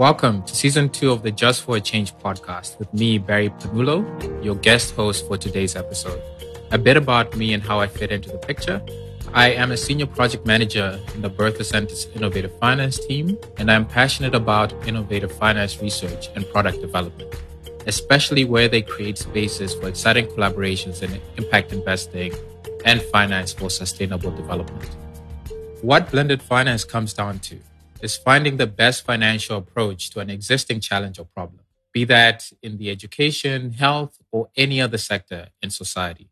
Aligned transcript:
Welcome 0.00 0.44
to 0.44 0.56
season 0.56 0.88
two 0.88 1.12
of 1.12 1.22
the 1.22 1.30
Just 1.30 1.60
for 1.60 1.76
a 1.76 1.80
Change 1.80 2.14
podcast 2.14 2.78
with 2.78 2.90
me, 2.94 3.18
Barry 3.18 3.50
Panulo, 3.50 4.00
your 4.42 4.54
guest 4.54 4.94
host 4.94 5.28
for 5.28 5.36
today's 5.36 5.76
episode. 5.76 6.22
A 6.70 6.78
bit 6.78 6.96
about 6.96 7.36
me 7.36 7.52
and 7.52 7.62
how 7.62 7.80
I 7.80 7.86
fit 7.86 8.10
into 8.10 8.30
the 8.30 8.38
picture. 8.38 8.80
I 9.34 9.50
am 9.50 9.72
a 9.72 9.76
senior 9.76 10.06
project 10.06 10.46
manager 10.46 10.98
in 11.14 11.20
the 11.20 11.28
Bertha 11.28 11.64
Center's 11.64 12.06
innovative 12.14 12.58
finance 12.58 12.98
team, 12.98 13.36
and 13.58 13.70
I'm 13.70 13.84
passionate 13.84 14.34
about 14.34 14.72
innovative 14.88 15.32
finance 15.32 15.82
research 15.82 16.30
and 16.34 16.48
product 16.48 16.80
development, 16.80 17.34
especially 17.86 18.46
where 18.46 18.68
they 18.68 18.80
create 18.80 19.18
spaces 19.18 19.74
for 19.74 19.86
exciting 19.86 20.28
collaborations 20.28 21.02
in 21.02 21.20
impact 21.36 21.74
investing 21.74 22.32
and 22.86 23.02
finance 23.02 23.52
for 23.52 23.68
sustainable 23.68 24.30
development. 24.30 24.96
What 25.82 26.10
blended 26.10 26.40
finance 26.40 26.84
comes 26.84 27.12
down 27.12 27.40
to 27.40 27.58
is 28.02 28.16
finding 28.16 28.56
the 28.56 28.66
best 28.66 29.04
financial 29.04 29.56
approach 29.56 30.10
to 30.10 30.20
an 30.20 30.30
existing 30.30 30.80
challenge 30.80 31.18
or 31.18 31.24
problem, 31.24 31.60
be 31.92 32.04
that 32.04 32.50
in 32.62 32.78
the 32.78 32.90
education, 32.90 33.72
health, 33.72 34.18
or 34.30 34.48
any 34.56 34.80
other 34.80 34.98
sector 34.98 35.48
in 35.62 35.70
society. 35.70 36.30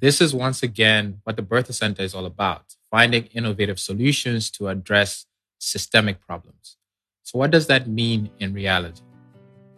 This 0.00 0.20
is 0.20 0.34
once 0.34 0.62
again 0.62 1.20
what 1.24 1.36
the 1.36 1.42
Bertha 1.42 1.72
Center 1.72 2.02
is 2.02 2.14
all 2.14 2.26
about 2.26 2.76
finding 2.90 3.24
innovative 3.26 3.78
solutions 3.78 4.50
to 4.50 4.68
address 4.68 5.26
systemic 5.58 6.20
problems. 6.20 6.76
So, 7.22 7.38
what 7.38 7.50
does 7.50 7.66
that 7.66 7.88
mean 7.88 8.30
in 8.38 8.54
reality? 8.54 9.02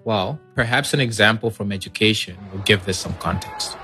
Well, 0.04 0.38
perhaps 0.54 0.94
an 0.94 1.00
example 1.00 1.50
from 1.50 1.72
education 1.72 2.36
will 2.52 2.62
give 2.62 2.84
this 2.84 2.98
some 2.98 3.14
context. 3.14 3.76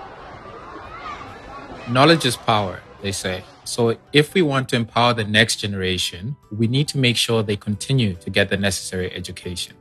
Knowledge 1.91 2.25
is 2.25 2.37
power, 2.37 2.81
they 3.03 3.13
say. 3.13 3.45
So, 3.67 3.97
if 4.13 4.33
we 4.33 4.43
want 4.43 4.69
to 4.69 4.77
empower 4.77 5.13
the 5.13 5.25
next 5.25 5.57
generation, 5.57 6.37
we 6.53 6.69
need 6.69 6.87
to 6.89 6.99
make 6.99 7.17
sure 7.17 7.43
they 7.43 7.57
continue 7.57 8.15
to 8.15 8.31
get 8.31 8.49
the 8.49 8.57
necessary 8.57 9.13
education. 9.13 9.75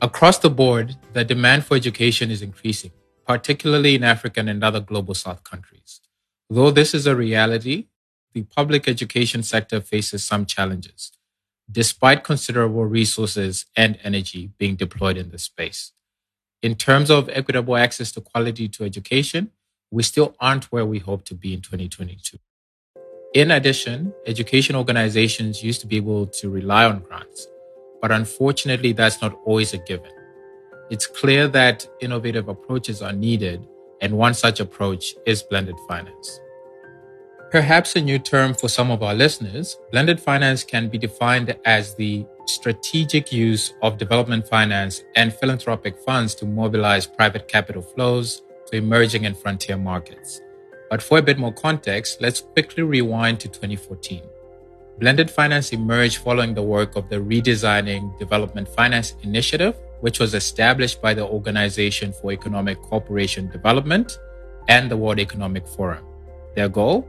Across 0.00 0.38
the 0.38 0.48
board, 0.48 0.96
the 1.12 1.22
demand 1.22 1.66
for 1.66 1.76
education 1.76 2.30
is 2.30 2.40
increasing, 2.40 2.90
particularly 3.26 3.94
in 3.94 4.02
African 4.02 4.48
and 4.48 4.64
other 4.64 4.80
global 4.80 5.12
South 5.12 5.44
countries. 5.44 6.00
Though 6.48 6.70
this 6.70 6.94
is 6.94 7.06
a 7.06 7.14
reality, 7.14 7.88
the 8.32 8.44
public 8.44 8.88
education 8.88 9.42
sector 9.42 9.82
faces 9.82 10.24
some 10.24 10.46
challenges, 10.46 11.12
despite 11.70 12.24
considerable 12.24 12.86
resources 12.86 13.66
and 13.76 13.98
energy 14.02 14.52
being 14.56 14.74
deployed 14.74 15.18
in 15.18 15.30
this 15.30 15.42
space. 15.42 15.92
In 16.62 16.76
terms 16.76 17.10
of 17.10 17.28
equitable 17.28 17.76
access 17.76 18.10
to 18.12 18.22
quality 18.22 18.68
to 18.70 18.84
education, 18.84 19.50
we 19.90 20.02
still 20.02 20.34
aren't 20.40 20.72
where 20.72 20.86
we 20.86 20.98
hope 20.98 21.26
to 21.26 21.34
be 21.34 21.52
in 21.52 21.60
2022. 21.60 22.38
In 23.34 23.52
addition, 23.52 24.12
education 24.26 24.76
organizations 24.76 25.62
used 25.62 25.80
to 25.80 25.86
be 25.86 25.96
able 25.96 26.26
to 26.26 26.50
rely 26.50 26.84
on 26.84 27.00
grants, 27.00 27.48
but 28.02 28.12
unfortunately, 28.12 28.92
that's 28.92 29.22
not 29.22 29.40
always 29.46 29.72
a 29.72 29.78
given. 29.78 30.10
It's 30.90 31.06
clear 31.06 31.48
that 31.48 31.88
innovative 32.02 32.48
approaches 32.48 33.00
are 33.00 33.14
needed, 33.14 33.66
and 34.02 34.18
one 34.18 34.34
such 34.34 34.60
approach 34.60 35.14
is 35.24 35.42
blended 35.42 35.76
finance. 35.88 36.40
Perhaps 37.50 37.96
a 37.96 38.02
new 38.02 38.18
term 38.18 38.52
for 38.52 38.68
some 38.68 38.90
of 38.90 39.02
our 39.02 39.14
listeners, 39.14 39.78
blended 39.90 40.20
finance 40.20 40.62
can 40.62 40.90
be 40.90 40.98
defined 40.98 41.56
as 41.64 41.94
the 41.94 42.26
strategic 42.44 43.32
use 43.32 43.72
of 43.80 43.96
development 43.96 44.46
finance 44.46 45.04
and 45.16 45.32
philanthropic 45.32 45.96
funds 45.96 46.34
to 46.34 46.44
mobilize 46.44 47.06
private 47.06 47.48
capital 47.48 47.80
flows 47.80 48.42
to 48.66 48.76
emerging 48.76 49.24
and 49.24 49.38
frontier 49.38 49.78
markets 49.78 50.42
but 50.92 51.00
for 51.00 51.16
a 51.16 51.22
bit 51.22 51.38
more 51.38 51.54
context, 51.54 52.20
let's 52.20 52.42
quickly 52.42 52.82
rewind 52.82 53.40
to 53.40 53.48
2014. 53.48 54.20
Blended 54.98 55.30
finance 55.30 55.72
emerged 55.72 56.18
following 56.18 56.52
the 56.52 56.62
work 56.62 56.96
of 56.96 57.08
the 57.08 57.16
Redesigning 57.16 58.18
Development 58.18 58.68
Finance 58.68 59.14
Initiative, 59.22 59.74
which 60.00 60.20
was 60.20 60.34
established 60.34 61.00
by 61.00 61.14
the 61.14 61.26
Organization 61.26 62.12
for 62.12 62.30
Economic 62.30 62.78
Cooperation 62.82 63.48
Development 63.48 64.18
and 64.68 64.90
the 64.90 64.96
World 64.98 65.18
Economic 65.18 65.66
Forum. 65.66 66.04
Their 66.56 66.68
goal? 66.68 67.08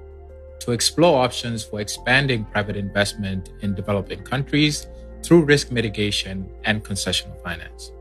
To 0.62 0.72
explore 0.72 1.22
options 1.22 1.66
for 1.66 1.82
expanding 1.82 2.46
private 2.46 2.78
investment 2.78 3.50
in 3.64 3.76
developing 3.76 4.24
countries 4.24 4.88
through 5.24 5.44
risk 5.44 5.74
mitigation 5.74 6.50
and 6.64 6.86
concessional 6.86 7.36
finance. 7.44 7.92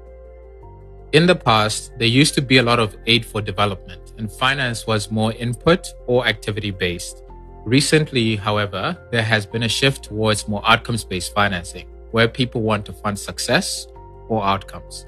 In 1.13 1.27
the 1.27 1.35
past, 1.35 1.93
there 1.99 2.09
used 2.09 2.33
to 2.37 2.41
be 2.41 2.57
a 2.57 2.63
lot 2.63 2.79
of 2.79 2.97
aid 3.07 3.27
for 3.27 3.43
development 3.43 4.15
and 4.17 4.33
finance 4.33 4.87
was 4.87 5.11
more 5.11 5.35
input 5.35 5.87
or 6.07 6.27
activity 6.27 6.71
based. 6.71 7.23
Recently, 7.67 8.35
however, 8.37 8.97
there 9.11 9.23
has 9.23 9.45
been 9.45 9.65
a 9.65 9.69
shift 9.69 10.05
towards 10.05 10.49
more 10.49 10.63
outcomes 10.65 11.05
based 11.05 11.35
financing, 11.35 11.87
where 12.13 12.29
people 12.29 12.63
want 12.63 12.87
to 12.87 12.95
fund 12.95 13.19
success 13.19 13.89
or 14.29 14.43
outcomes. 14.43 15.05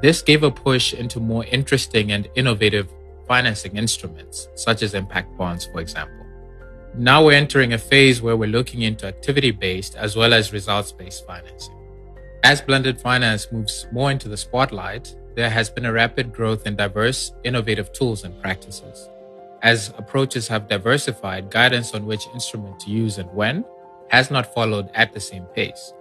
This 0.00 0.22
gave 0.22 0.44
a 0.44 0.50
push 0.50 0.94
into 0.94 1.20
more 1.20 1.44
interesting 1.44 2.12
and 2.12 2.26
innovative 2.36 2.88
financing 3.28 3.76
instruments, 3.76 4.48
such 4.54 4.82
as 4.82 4.94
impact 4.94 5.36
bonds, 5.36 5.66
for 5.66 5.80
example. 5.80 6.24
Now 6.96 7.22
we're 7.22 7.32
entering 7.36 7.74
a 7.74 7.78
phase 7.78 8.22
where 8.22 8.36
we're 8.38 8.48
looking 8.48 8.80
into 8.80 9.06
activity 9.06 9.50
based 9.50 9.94
as 9.94 10.16
well 10.16 10.32
as 10.32 10.54
results 10.54 10.90
based 10.90 11.26
financing. 11.26 11.74
As 12.44 12.62
blended 12.62 12.98
finance 12.98 13.52
moves 13.52 13.86
more 13.92 14.10
into 14.10 14.28
the 14.28 14.36
spotlight, 14.38 15.14
there 15.34 15.50
has 15.50 15.68
been 15.68 15.84
a 15.84 15.92
rapid 15.92 16.32
growth 16.32 16.66
in 16.66 16.76
diverse, 16.76 17.32
innovative 17.42 17.92
tools 17.92 18.24
and 18.24 18.40
practices. 18.40 19.08
As 19.62 19.92
approaches 19.98 20.46
have 20.48 20.68
diversified, 20.68 21.50
guidance 21.50 21.94
on 21.94 22.06
which 22.06 22.26
instrument 22.34 22.78
to 22.80 22.90
use 22.90 23.18
and 23.18 23.32
when 23.32 23.64
has 24.08 24.30
not 24.30 24.54
followed 24.54 24.88
at 24.94 25.12
the 25.12 25.20
same 25.20 25.44
pace. 25.46 25.92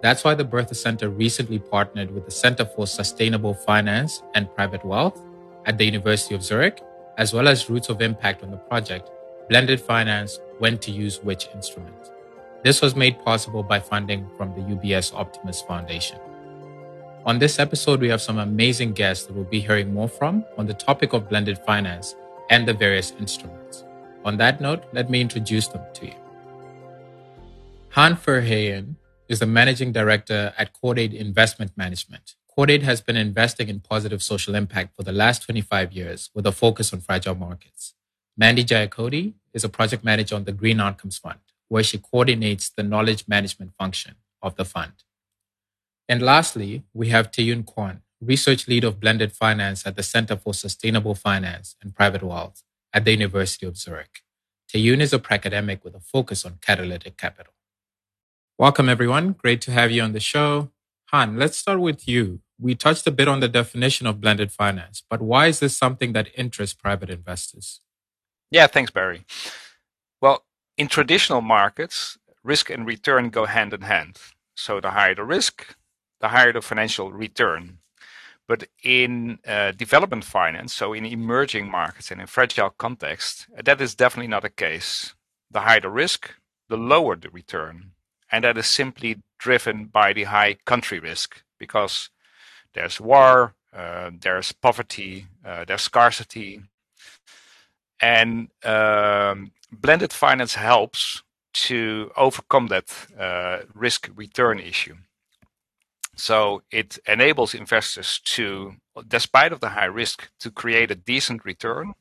That's 0.00 0.22
why 0.22 0.34
the 0.34 0.44
Bertha 0.44 0.74
Center 0.74 1.10
recently 1.10 1.58
partnered 1.58 2.12
with 2.12 2.24
the 2.24 2.30
Center 2.30 2.64
for 2.64 2.86
Sustainable 2.86 3.52
Finance 3.52 4.22
and 4.34 4.54
Private 4.54 4.84
Wealth 4.84 5.20
at 5.66 5.76
the 5.76 5.84
University 5.84 6.34
of 6.34 6.42
Zurich, 6.44 6.80
as 7.18 7.34
well 7.34 7.48
as 7.48 7.68
Roots 7.68 7.88
of 7.88 8.00
Impact 8.00 8.44
on 8.44 8.52
the 8.52 8.56
project, 8.56 9.10
Blended 9.48 9.80
Finance 9.80 10.38
When 10.60 10.78
to 10.78 10.92
Use 10.92 11.22
Which 11.22 11.48
Instrument. 11.52 12.12
This 12.62 12.80
was 12.80 12.94
made 12.94 13.22
possible 13.24 13.62
by 13.62 13.80
funding 13.80 14.28
from 14.36 14.54
the 14.54 14.60
UBS 14.60 15.12
Optimus 15.12 15.60
Foundation. 15.62 16.18
On 17.26 17.38
this 17.38 17.58
episode, 17.58 18.00
we 18.00 18.08
have 18.08 18.22
some 18.22 18.38
amazing 18.38 18.92
guests 18.92 19.26
that 19.26 19.34
we'll 19.34 19.44
be 19.44 19.60
hearing 19.60 19.92
more 19.92 20.08
from 20.08 20.44
on 20.56 20.66
the 20.66 20.74
topic 20.74 21.12
of 21.12 21.28
blended 21.28 21.58
finance 21.58 22.14
and 22.48 22.66
the 22.66 22.72
various 22.72 23.12
instruments. 23.18 23.84
On 24.24 24.36
that 24.38 24.60
note, 24.60 24.84
let 24.92 25.10
me 25.10 25.20
introduce 25.20 25.68
them 25.68 25.82
to 25.94 26.06
you. 26.06 26.14
Han 27.90 28.16
Verheyen 28.16 28.94
is 29.28 29.40
the 29.40 29.46
managing 29.46 29.92
director 29.92 30.54
at 30.56 30.72
Cordaid 30.80 31.12
Investment 31.12 31.72
Management. 31.76 32.34
Cordaid 32.56 32.82
has 32.82 33.00
been 33.00 33.16
investing 33.16 33.68
in 33.68 33.80
positive 33.80 34.22
social 34.22 34.54
impact 34.54 34.94
for 34.96 35.02
the 35.02 35.12
last 35.12 35.42
25 35.42 35.92
years 35.92 36.30
with 36.34 36.46
a 36.46 36.52
focus 36.52 36.92
on 36.92 37.00
fragile 37.00 37.34
markets. 37.34 37.94
Mandy 38.36 38.64
Jayakody 38.64 39.34
is 39.52 39.64
a 39.64 39.68
project 39.68 40.04
manager 40.04 40.36
on 40.36 40.44
the 40.44 40.52
Green 40.52 40.80
Outcomes 40.80 41.18
Fund, 41.18 41.40
where 41.66 41.82
she 41.82 41.98
coordinates 41.98 42.70
the 42.70 42.82
knowledge 42.82 43.24
management 43.26 43.72
function 43.76 44.14
of 44.40 44.56
the 44.56 44.64
fund. 44.64 44.92
And 46.08 46.22
lastly, 46.22 46.84
we 46.94 47.10
have 47.10 47.30
Taeyun 47.30 47.64
Kwon, 47.64 48.00
research 48.20 48.66
lead 48.66 48.82
of 48.82 48.98
blended 48.98 49.32
finance 49.32 49.86
at 49.86 49.94
the 49.94 50.02
Center 50.02 50.36
for 50.36 50.54
Sustainable 50.54 51.14
Finance 51.14 51.76
and 51.82 51.94
Private 51.94 52.22
Wealth 52.22 52.62
at 52.94 53.04
the 53.04 53.10
University 53.10 53.66
of 53.66 53.76
Zurich. 53.76 54.22
Taeyun 54.72 55.00
is 55.00 55.12
a 55.12 55.22
academic 55.30 55.84
with 55.84 55.94
a 55.94 56.00
focus 56.00 56.46
on 56.46 56.58
catalytic 56.62 57.18
capital. 57.18 57.52
Welcome, 58.58 58.88
everyone. 58.88 59.32
Great 59.32 59.60
to 59.62 59.70
have 59.70 59.90
you 59.90 60.02
on 60.02 60.12
the 60.12 60.20
show. 60.20 60.70
Han, 61.10 61.36
let's 61.36 61.58
start 61.58 61.80
with 61.80 62.08
you. 62.08 62.40
We 62.58 62.74
touched 62.74 63.06
a 63.06 63.10
bit 63.10 63.28
on 63.28 63.40
the 63.40 63.48
definition 63.48 64.06
of 64.06 64.20
blended 64.20 64.50
finance, 64.50 65.02
but 65.08 65.20
why 65.20 65.46
is 65.46 65.60
this 65.60 65.76
something 65.76 66.12
that 66.14 66.30
interests 66.36 66.74
private 66.74 67.10
investors? 67.10 67.80
Yeah, 68.50 68.66
thanks, 68.66 68.90
Barry. 68.90 69.24
Well, 70.22 70.44
in 70.76 70.88
traditional 70.88 71.42
markets, 71.42 72.18
risk 72.42 72.70
and 72.70 72.86
return 72.86 73.28
go 73.28 73.44
hand 73.44 73.74
in 73.74 73.82
hand. 73.82 74.18
So 74.56 74.80
the 74.80 74.90
higher 74.90 75.14
the 75.14 75.24
risk, 75.24 75.76
the 76.20 76.28
higher 76.28 76.52
the 76.52 76.60
financial 76.60 77.12
return. 77.12 77.78
But 78.46 78.68
in 78.82 79.38
uh, 79.46 79.72
development 79.72 80.24
finance, 80.24 80.74
so 80.74 80.94
in 80.94 81.04
emerging 81.04 81.70
markets 81.70 82.10
and 82.10 82.20
in 82.20 82.26
fragile 82.26 82.70
context, 82.70 83.46
that 83.62 83.80
is 83.80 83.94
definitely 83.94 84.28
not 84.28 84.42
the 84.42 84.50
case. 84.50 85.14
The 85.50 85.60
higher 85.60 85.80
the 85.80 85.90
risk, 85.90 86.34
the 86.68 86.78
lower 86.78 87.16
the 87.16 87.28
return. 87.28 87.92
And 88.32 88.44
that 88.44 88.56
is 88.56 88.66
simply 88.66 89.22
driven 89.38 89.86
by 89.86 90.12
the 90.12 90.24
high 90.24 90.54
country 90.64 90.98
risk 90.98 91.42
because 91.58 92.10
there's 92.72 93.00
war, 93.00 93.54
uh, 93.72 94.10
there's 94.18 94.52
poverty, 94.52 95.26
uh, 95.44 95.64
there's 95.66 95.82
scarcity. 95.82 96.62
And 98.00 98.48
um, 98.64 99.52
blended 99.70 100.12
finance 100.12 100.54
helps 100.54 101.22
to 101.52 102.10
overcome 102.16 102.68
that 102.68 102.94
uh, 103.18 103.60
risk 103.74 104.10
return 104.14 104.58
issue. 104.60 104.96
So 106.18 106.62
it 106.72 106.98
enables 107.06 107.54
investors 107.54 108.20
to, 108.24 108.74
despite 109.06 109.52
of 109.52 109.60
the 109.60 109.70
high 109.70 109.84
risk, 109.84 110.28
to 110.40 110.50
create 110.50 110.90
a 110.90 110.96
decent 110.96 111.44
return 111.44 111.94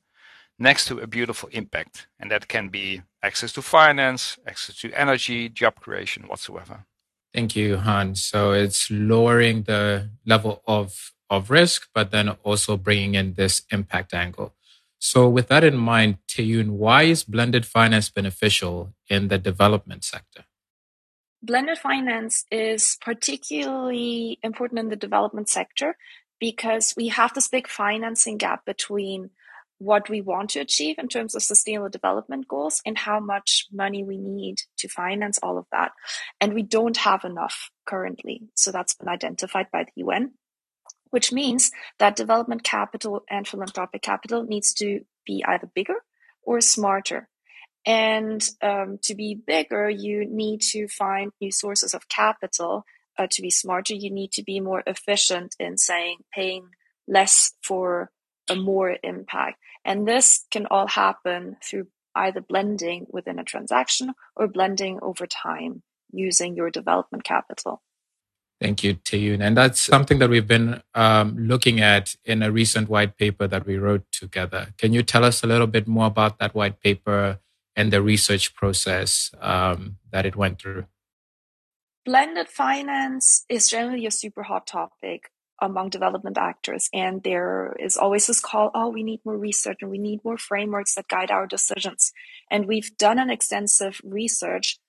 next 0.58 0.86
to 0.88 0.98
a 0.98 1.06
beautiful 1.06 1.50
impact. 1.52 2.08
And 2.20 2.32
that 2.32 2.48
can 2.48 2.70
be 2.70 3.04
access 3.22 3.54
to 3.54 3.62
finance, 3.62 4.40
access 4.48 4.76
to 4.78 4.92
energy, 4.94 5.50
job 5.50 5.76
creation, 5.80 6.24
whatsoever. 6.24 6.86
Thank 7.32 7.56
you, 7.56 7.78
Han. 7.78 8.16
So 8.16 8.54
it's 8.54 8.90
lowering 8.90 9.64
the 9.64 10.10
level 10.26 10.64
of, 10.66 11.14
of 11.30 11.52
risk, 11.52 11.88
but 11.94 12.10
then 12.10 12.30
also 12.44 12.76
bringing 12.76 13.14
in 13.14 13.36
this 13.36 13.62
impact 13.72 14.16
angle. 14.16 14.56
So 14.98 15.30
with 15.30 15.48
that 15.50 15.64
in 15.64 15.78
mind, 15.78 16.18
Taeyun, 16.28 16.72
why 16.72 17.04
is 17.04 17.24
blended 17.24 17.68
finance 17.68 18.10
beneficial 18.10 18.96
in 19.08 19.28
the 19.28 19.38
development 19.38 20.04
sector? 20.04 20.46
Blended 21.42 21.78
finance 21.78 22.46
is 22.52 22.98
particularly 23.00 24.40
important 24.42 24.80
in 24.80 24.90
the 24.90 24.96
development 24.96 25.50
sector 25.50 25.96
because 26.40 26.94
we 26.98 27.10
have 27.10 27.34
this 27.34 27.48
big 27.48 27.68
financing 27.68 28.38
gap 28.38 28.66
between 28.66 29.30
what 29.80 30.10
we 30.10 30.22
want 30.22 30.50
to 30.52 30.60
achieve 30.60 30.98
in 30.98 31.08
terms 31.08 31.36
of 31.36 31.44
sustainable 31.44 31.90
development 31.90 32.48
goals 32.48 32.82
and 32.86 32.98
how 32.98 33.20
much 33.20 33.68
money 33.72 34.04
we 34.04 34.18
need 34.18 34.58
to 34.78 34.88
finance 34.88 35.38
all 35.44 35.58
of 35.58 35.66
that. 35.72 35.92
And 36.42 36.54
we 36.54 36.64
don't 36.64 36.98
have 36.98 37.24
enough 37.24 37.70
currently. 37.86 38.42
So 38.56 38.72
that's 38.72 38.96
been 38.96 39.08
identified 39.08 39.68
by 39.72 39.84
the 39.84 39.92
UN, 40.04 40.32
which 41.12 41.32
means 41.32 41.72
that 42.00 42.16
development 42.16 42.64
capital 42.64 43.24
and 43.30 43.48
philanthropic 43.48 44.02
capital 44.02 44.44
needs 44.44 44.74
to 44.76 45.02
be 45.26 45.44
either 45.48 45.68
bigger 45.68 46.04
or 46.42 46.62
smarter. 46.62 47.30
And 47.88 48.48
um, 48.62 49.00
to 49.04 49.16
be 49.16 49.34
bigger, 49.34 49.90
you 49.90 50.26
need 50.26 50.62
to 50.74 50.90
find 50.90 51.32
new 51.40 51.54
sources 51.54 51.94
of 51.94 52.10
capital. 52.10 52.84
Uh, 53.18 53.28
to 53.32 53.42
be 53.42 53.50
smarter, 53.50 53.94
you 53.96 54.12
need 54.12 54.34
to 54.34 54.44
be 54.44 54.60
more 54.60 54.84
efficient 54.86 55.56
in 55.58 55.78
saying 55.78 56.18
paying 56.36 56.68
less 57.08 57.54
for 57.64 58.12
a 58.50 58.58
more 58.58 58.98
impact. 59.04 59.58
And 59.86 60.06
this 60.06 60.46
can 60.52 60.66
all 60.66 60.88
happen 60.88 61.56
through 61.64 61.88
either 62.14 62.42
blending 62.42 63.08
within 63.10 63.40
a 63.40 63.46
transaction 63.46 64.14
or 64.36 64.50
blending 64.50 65.00
over 65.02 65.26
time 65.26 65.82
using 66.12 66.58
your 66.58 66.70
development 66.70 67.24
capital. 67.24 67.82
Thank 68.60 68.84
you, 68.84 68.96
Taeyun. 68.96 69.40
And 69.40 69.56
that's 69.56 69.80
something 69.80 70.20
that 70.20 70.30
we've 70.30 70.48
been 70.48 70.82
um, 70.94 71.38
looking 71.38 71.80
at 71.80 72.16
in 72.26 72.44
a 72.44 72.52
recent 72.52 72.90
white 72.90 73.16
paper 73.16 73.48
that 73.48 73.66
we 73.66 73.78
wrote 73.78 74.12
together. 74.12 74.74
Can 74.78 74.92
you 74.92 75.04
tell 75.04 75.24
us 75.24 75.42
a 75.42 75.48
little 75.48 75.68
bit 75.68 75.88
more 75.88 76.08
about 76.08 76.40
that 76.40 76.54
white 76.54 76.82
paper 76.82 77.40
and 77.78 77.94
the 77.94 78.02
research 78.02 78.56
process 78.56 79.32
um, 79.40 79.98
that 80.12 80.26
it 80.26 80.36
went 80.36 80.60
through? 80.60 80.86
Blended 82.04 82.50
finance 82.50 83.46
is 83.48 83.70
generally 83.70 84.06
a 84.06 84.12
super 84.12 84.44
hot 84.44 84.66
topic 84.66 85.32
among 85.62 85.90
development 85.90 86.38
actors. 86.38 86.90
And 86.94 87.24
there 87.24 87.76
is 87.80 87.96
always 87.98 88.28
this 88.28 88.40
call, 88.40 88.72
oh, 88.74 88.90
we 88.90 89.04
need 89.04 89.22
more 89.24 89.38
research 89.38 89.78
and 89.82 89.92
we 89.92 89.98
need 89.98 90.24
more 90.24 90.38
frameworks 90.38 90.96
that 90.96 91.08
guide 91.08 91.32
our 91.32 91.48
decisions. 91.48 92.12
And 92.50 92.68
we've 92.68 92.96
done 92.98 93.20
an 93.20 93.30
extensive 93.30 94.02
research 94.04 94.80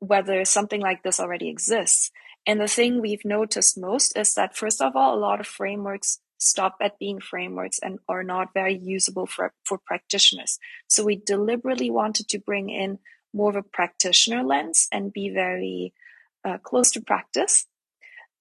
whether 0.00 0.44
something 0.44 0.80
like 0.80 1.02
this 1.02 1.18
already 1.18 1.48
exists. 1.48 2.10
And 2.46 2.60
the 2.60 2.68
thing 2.68 3.00
we've 3.00 3.24
noticed 3.24 3.78
most 3.78 4.16
is 4.18 4.34
that, 4.34 4.56
first 4.56 4.82
of 4.82 4.94
all, 4.94 5.14
a 5.14 5.18
lot 5.18 5.40
of 5.40 5.46
frameworks 5.46 6.18
stop 6.38 6.76
at 6.80 6.98
being 6.98 7.20
frameworks 7.20 7.78
and 7.82 7.98
are 8.08 8.22
not 8.22 8.54
very 8.54 8.76
usable 8.76 9.26
for, 9.26 9.52
for 9.64 9.78
practitioners. 9.78 10.58
So 10.88 11.04
we 11.04 11.16
deliberately 11.16 11.90
wanted 11.90 12.28
to 12.28 12.38
bring 12.38 12.70
in 12.70 12.98
more 13.32 13.50
of 13.50 13.56
a 13.56 13.62
practitioner 13.62 14.42
lens 14.42 14.88
and 14.92 15.12
be 15.12 15.28
very 15.30 15.92
uh, 16.44 16.58
close 16.58 16.90
to 16.92 17.00
practice 17.00 17.66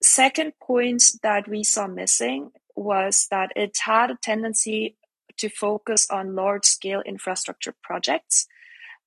second 0.03 0.53
point 0.61 1.03
that 1.23 1.47
we 1.47 1.63
saw 1.63 1.87
missing 1.87 2.51
was 2.75 3.27
that 3.31 3.51
it 3.55 3.77
had 3.85 4.11
a 4.11 4.17
tendency 4.21 4.97
to 5.37 5.49
focus 5.49 6.07
on 6.11 6.35
large 6.35 6.65
scale 6.65 7.01
infrastructure 7.01 7.73
projects 7.81 8.47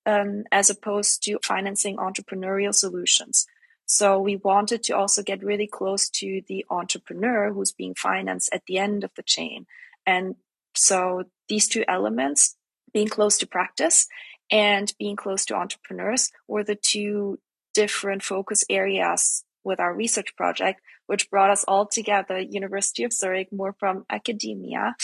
um, 0.07 0.45
as 0.51 0.71
opposed 0.71 1.23
to 1.23 1.39
financing 1.43 1.97
entrepreneurial 1.97 2.75
solutions. 2.75 3.47
So 3.87 4.19
we 4.19 4.37
wanted 4.37 4.83
to 4.85 4.97
also 4.97 5.23
get 5.23 5.45
really 5.45 5.69
close 5.69 6.09
to 6.11 6.43
the 6.49 6.67
entrepreneur 6.69 7.53
who's 7.53 7.73
being 7.73 7.95
financed 7.95 8.51
at 8.53 8.65
the 8.67 8.79
end 8.79 9.05
of 9.05 9.13
the 9.17 9.23
chain. 9.23 9.67
And 10.05 10.35
so 10.75 11.25
these 11.49 11.69
two 11.69 11.85
elements, 11.87 12.57
being 12.93 13.09
close 13.09 13.39
to 13.39 13.47
practice 13.47 14.09
and 14.51 14.93
being 14.99 15.17
close 15.17 15.45
to 15.47 15.55
entrepreneurs, 15.55 16.33
were 16.49 16.65
the 16.65 16.75
two 16.75 17.39
different 17.75 18.23
focus 18.23 18.65
areas 18.69 19.45
with 19.63 19.79
our 19.81 19.95
research 19.95 20.35
project, 20.37 20.81
which 21.07 21.31
brought 21.31 21.51
us 21.51 21.65
all 21.69 21.87
together, 21.87 22.39
University 22.39 23.05
of 23.05 23.13
Zurich, 23.13 23.53
more 23.53 23.75
from 23.79 24.05
academia, 24.11 24.97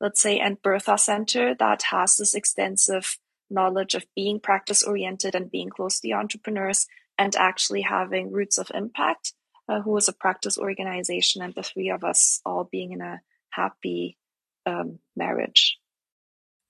let's 0.00 0.20
say, 0.20 0.38
and 0.38 0.60
Bertha 0.60 0.98
Center 0.98 1.54
that 1.54 1.82
has 1.90 2.16
this 2.16 2.34
extensive 2.34 3.18
knowledge 3.48 3.94
of 3.94 4.06
being 4.14 4.40
practice 4.40 4.82
oriented 4.82 5.34
and 5.34 5.50
being 5.50 5.70
close 5.70 5.96
to 5.96 6.02
the 6.02 6.14
entrepreneurs 6.14 6.86
and 7.18 7.34
actually 7.36 7.82
having 7.82 8.32
roots 8.32 8.58
of 8.58 8.70
impact, 8.74 9.32
uh, 9.68 9.80
who 9.80 9.96
is 9.96 10.08
a 10.08 10.12
practice 10.12 10.58
organization, 10.58 11.42
and 11.42 11.54
the 11.54 11.62
three 11.62 11.90
of 11.90 12.04
us 12.04 12.40
all 12.44 12.68
being 12.70 12.92
in 12.92 13.00
a 13.00 13.20
happy 13.50 14.16
um, 14.66 14.98
marriage. 15.16 15.78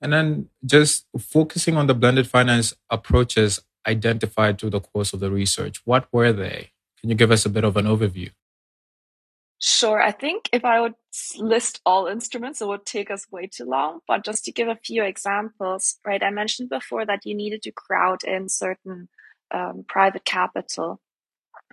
And 0.01 0.13
then 0.13 0.49
just 0.65 1.07
focusing 1.19 1.77
on 1.77 1.87
the 1.87 1.95
blended 1.95 2.29
finance 2.29 2.75
approaches 2.91 3.61
identified 3.87 4.59
through 4.59 4.71
the 4.71 4.81
course 4.81 5.13
of 5.13 5.21
the 5.21 5.31
research, 5.31 5.81
what 5.85 6.07
were 6.13 6.33
they? 6.33 6.73
Can 7.01 7.11
you 7.11 7.17
give 7.17 7.31
us 7.31 7.47
a 7.47 7.51
bit 7.51 7.65
of 7.65 7.77
an 7.77 7.87
overview? 7.87 8.31
Sure. 9.59 10.03
I 10.03 10.13
think 10.13 10.51
if 10.53 10.65
I 10.67 10.81
would 10.81 10.95
list 11.39 11.81
all 11.87 12.07
instruments, 12.09 12.61
it 12.61 12.69
would 12.69 12.85
take 12.85 13.11
us 13.11 13.27
way 13.31 13.49
too 13.51 13.65
long. 13.65 14.01
But 14.07 14.25
just 14.25 14.45
to 14.45 14.53
give 14.53 14.69
a 14.69 14.77
few 14.77 15.03
examples, 15.03 15.97
right? 16.05 16.23
I 16.23 16.31
mentioned 16.31 16.69
before 16.69 17.07
that 17.07 17.25
you 17.25 17.35
needed 17.35 17.63
to 17.63 17.73
crowd 17.73 18.23
in 18.25 18.51
certain 18.51 19.09
um, 19.53 19.85
private 19.87 20.25
capital. 20.25 21.01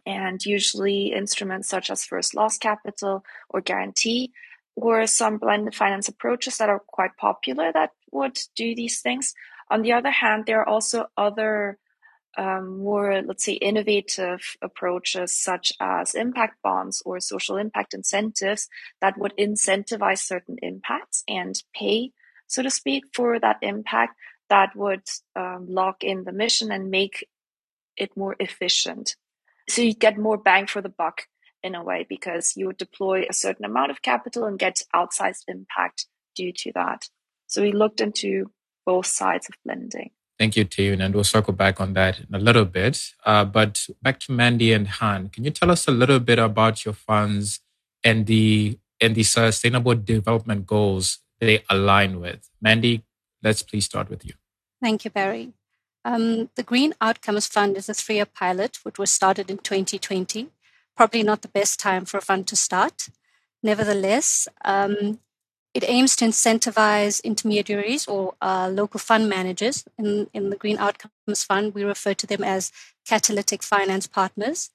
And 0.05 0.45
usually 0.45 1.13
instruments 1.13 1.69
such 1.69 1.89
as 1.89 2.03
first 2.03 2.35
loss 2.35 2.57
capital 2.57 3.23
or 3.49 3.61
guarantee 3.61 4.33
or 4.75 5.07
some 5.07 5.37
blended 5.37 5.75
finance 5.75 6.07
approaches 6.09 6.57
that 6.57 6.69
are 6.69 6.79
quite 6.79 7.15
popular 7.17 7.71
that 7.71 7.91
would 8.11 8.37
do 8.55 8.75
these 8.75 9.01
things. 9.01 9.33
On 9.69 9.81
the 9.81 9.93
other 9.93 10.11
hand, 10.11 10.45
there 10.45 10.59
are 10.61 10.67
also 10.67 11.05
other 11.15 11.77
um, 12.37 12.79
more, 12.79 13.21
let's 13.21 13.43
say, 13.43 13.53
innovative 13.53 14.57
approaches 14.61 15.35
such 15.35 15.71
as 15.79 16.15
impact 16.15 16.61
bonds 16.63 17.01
or 17.05 17.19
social 17.19 17.57
impact 17.57 17.93
incentives 17.93 18.67
that 19.01 19.17
would 19.17 19.33
incentivize 19.37 20.19
certain 20.19 20.57
impacts 20.61 21.23
and 21.27 21.61
pay, 21.75 22.11
so 22.47 22.63
to 22.63 22.71
speak, 22.71 23.03
for 23.13 23.39
that 23.39 23.57
impact 23.61 24.15
that 24.49 24.75
would 24.75 25.03
um, 25.35 25.67
lock 25.69 26.03
in 26.03 26.23
the 26.23 26.31
mission 26.31 26.71
and 26.71 26.89
make 26.89 27.27
it 27.97 28.15
more 28.15 28.35
efficient. 28.39 29.15
So 29.69 29.81
you 29.81 29.93
get 29.93 30.17
more 30.17 30.37
bang 30.37 30.67
for 30.67 30.81
the 30.81 30.89
buck 30.89 31.23
in 31.63 31.75
a 31.75 31.83
way 31.83 32.05
because 32.07 32.53
you 32.55 32.67
would 32.67 32.77
deploy 32.77 33.25
a 33.29 33.33
certain 33.33 33.65
amount 33.65 33.91
of 33.91 34.01
capital 34.01 34.45
and 34.45 34.59
get 34.59 34.81
outsized 34.93 35.43
impact 35.47 36.07
due 36.35 36.51
to 36.51 36.71
that. 36.75 37.09
So 37.47 37.61
we 37.61 37.71
looked 37.71 38.01
into 38.01 38.51
both 38.85 39.05
sides 39.05 39.47
of 39.47 39.55
blending. 39.63 40.11
Thank 40.39 40.57
you, 40.57 40.65
Taeyun, 40.65 41.03
and 41.03 41.13
we'll 41.13 41.23
circle 41.23 41.53
back 41.53 41.79
on 41.79 41.93
that 41.93 42.19
in 42.19 42.33
a 42.33 42.39
little 42.39 42.65
bit. 42.65 42.99
Uh, 43.25 43.45
but 43.45 43.87
back 44.01 44.19
to 44.21 44.31
Mandy 44.31 44.73
and 44.73 44.87
Han, 44.87 45.29
can 45.29 45.43
you 45.43 45.51
tell 45.51 45.71
us 45.71 45.87
a 45.87 45.91
little 45.91 46.19
bit 46.19 46.39
about 46.39 46.83
your 46.83 46.93
funds 46.93 47.59
and 48.03 48.25
the 48.25 48.77
and 48.99 49.15
the 49.15 49.23
sustainable 49.23 49.95
development 49.95 50.65
goals 50.65 51.19
they 51.39 51.63
align 51.69 52.19
with? 52.19 52.49
Mandy, 52.61 53.03
let's 53.43 53.61
please 53.61 53.85
start 53.85 54.09
with 54.09 54.25
you. 54.25 54.33
Thank 54.81 55.05
you, 55.05 55.11
Barry. 55.11 55.53
Um, 56.05 56.49
the 56.55 56.63
Green 56.63 56.93
Outcomes 56.99 57.47
Fund 57.47 57.77
is 57.77 57.87
a 57.87 57.93
three-year 57.93 58.25
pilot, 58.25 58.79
which 58.83 58.99
was 58.99 59.09
started 59.09 59.49
in 59.49 59.57
2020. 59.57 60.49
Probably 60.95 61.23
not 61.23 61.41
the 61.41 61.47
best 61.47 61.79
time 61.79 62.05
for 62.05 62.17
a 62.17 62.21
fund 62.21 62.47
to 62.47 62.55
start. 62.55 63.07
Nevertheless, 63.61 64.47
um, 64.65 65.19
it 65.73 65.83
aims 65.87 66.15
to 66.17 66.25
incentivize 66.25 67.23
intermediaries 67.23 68.05
or 68.05 68.35
uh, 68.41 68.69
local 68.71 68.99
fund 68.99 69.27
managers. 69.29 69.85
In, 69.97 70.29
in 70.33 70.49
the 70.49 70.55
Green 70.57 70.77
Outcomes 70.77 71.43
Fund, 71.43 71.73
we 71.73 71.83
refer 71.83 72.13
to 72.13 72.27
them 72.27 72.43
as 72.43 72.71
catalytic 73.07 73.63
finance 73.63 74.05
partners. 74.05 74.69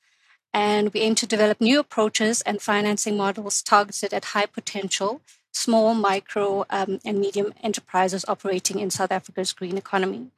And 0.52 0.92
we 0.92 1.00
aim 1.00 1.14
to 1.16 1.26
develop 1.26 1.61
new 1.61 1.78
approaches 1.78 2.40
and 2.40 2.61
financing 2.61 3.16
models 3.16 3.62
targeted 3.62 4.14
at 4.14 4.26
high 4.26 4.47
potential, 4.47 5.20
small, 5.52 5.94
micro, 5.94 6.64
um, 6.70 6.99
and 7.04 7.20
medium 7.20 7.52
enterprises 7.62 8.25
operating 8.26 8.80
in 8.80 8.90
South 8.90 9.12
Africa's 9.12 9.52
green 9.52 9.76
economy. 9.76 10.30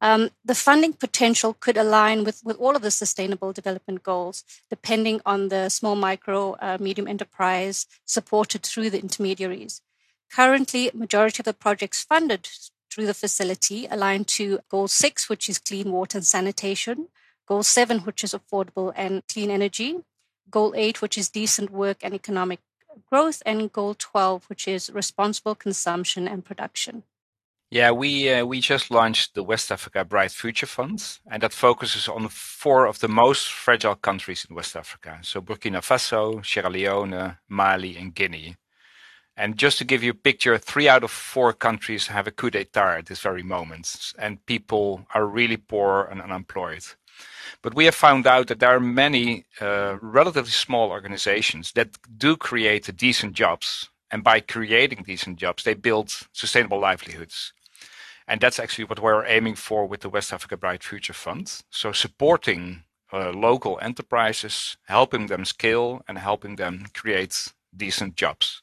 Um, 0.00 0.30
the 0.44 0.54
funding 0.54 0.94
potential 0.94 1.54
could 1.60 1.76
align 1.76 2.24
with, 2.24 2.40
with 2.42 2.56
all 2.56 2.74
of 2.74 2.82
the 2.82 2.90
sustainable 2.90 3.52
development 3.52 4.02
goals, 4.02 4.44
depending 4.70 5.20
on 5.26 5.48
the 5.48 5.68
small, 5.68 5.94
micro, 5.94 6.52
uh, 6.54 6.78
medium 6.80 7.06
enterprise 7.06 7.86
supported 8.06 8.62
through 8.62 8.90
the 8.90 9.00
intermediaries. 9.00 9.82
Currently, 10.30 10.90
majority 10.94 11.40
of 11.40 11.44
the 11.44 11.52
projects 11.52 12.02
funded 12.02 12.48
through 12.90 13.06
the 13.06 13.14
facility 13.14 13.86
align 13.90 14.24
to 14.24 14.60
Goal 14.68 14.88
6, 14.88 15.28
which 15.28 15.48
is 15.48 15.58
clean 15.58 15.92
water 15.92 16.18
and 16.18 16.26
sanitation, 16.26 17.08
Goal 17.46 17.62
7, 17.62 18.00
which 18.00 18.24
is 18.24 18.34
affordable 18.34 18.92
and 18.96 19.22
clean 19.28 19.50
energy, 19.50 19.98
Goal 20.50 20.72
8, 20.76 21.02
which 21.02 21.18
is 21.18 21.28
decent 21.28 21.70
work 21.70 21.98
and 22.02 22.14
economic 22.14 22.60
growth, 23.10 23.42
and 23.44 23.72
Goal 23.72 23.94
12, 23.98 24.44
which 24.48 24.66
is 24.66 24.90
responsible 24.90 25.54
consumption 25.54 26.26
and 26.26 26.44
production. 26.44 27.02
Yeah, 27.72 27.92
we 27.92 28.28
uh, 28.28 28.44
we 28.44 28.60
just 28.60 28.90
launched 28.90 29.34
the 29.34 29.44
West 29.44 29.70
Africa 29.70 30.04
Bright 30.04 30.32
Future 30.32 30.66
Fund, 30.66 31.20
and 31.30 31.40
that 31.40 31.52
focuses 31.52 32.08
on 32.08 32.26
four 32.28 32.86
of 32.86 32.98
the 32.98 33.06
most 33.06 33.52
fragile 33.52 33.94
countries 33.94 34.44
in 34.50 34.56
West 34.56 34.74
Africa. 34.74 35.20
So 35.22 35.40
Burkina 35.40 35.80
Faso, 35.80 36.44
Sierra 36.44 36.68
Leone, 36.68 37.36
Mali, 37.48 37.96
and 37.96 38.12
Guinea. 38.12 38.56
And 39.36 39.56
just 39.56 39.78
to 39.78 39.84
give 39.84 40.02
you 40.02 40.10
a 40.10 40.14
picture, 40.14 40.58
three 40.58 40.88
out 40.88 41.04
of 41.04 41.12
four 41.12 41.52
countries 41.52 42.08
have 42.08 42.26
a 42.26 42.32
coup 42.32 42.50
d'etat 42.50 42.98
at 42.98 43.06
this 43.06 43.20
very 43.20 43.44
moment, 43.44 44.14
and 44.18 44.44
people 44.46 45.06
are 45.14 45.24
really 45.24 45.56
poor 45.56 46.08
and 46.10 46.20
unemployed. 46.20 46.84
But 47.62 47.74
we 47.74 47.84
have 47.84 47.94
found 47.94 48.26
out 48.26 48.48
that 48.48 48.58
there 48.58 48.74
are 48.74 48.80
many 48.80 49.44
uh, 49.60 49.96
relatively 50.02 50.50
small 50.50 50.90
organizations 50.90 51.70
that 51.72 51.96
do 52.18 52.36
create 52.36 52.96
decent 52.96 53.34
jobs. 53.34 53.90
And 54.12 54.24
by 54.24 54.40
creating 54.40 55.04
decent 55.06 55.38
jobs, 55.38 55.62
they 55.62 55.74
build 55.74 56.12
sustainable 56.32 56.80
livelihoods. 56.80 57.52
And 58.30 58.40
that's 58.40 58.60
actually 58.60 58.84
what 58.84 59.00
we're 59.00 59.26
aiming 59.26 59.56
for 59.56 59.84
with 59.86 60.02
the 60.02 60.08
West 60.08 60.32
Africa 60.32 60.56
Bright 60.56 60.84
Future 60.84 61.12
Fund. 61.12 61.62
So 61.70 61.90
supporting 61.90 62.84
uh, 63.12 63.32
local 63.32 63.80
enterprises, 63.82 64.76
helping 64.86 65.26
them 65.26 65.44
scale 65.44 66.02
and 66.06 66.16
helping 66.16 66.54
them 66.54 66.86
create 66.94 67.52
decent 67.76 68.14
jobs. 68.14 68.62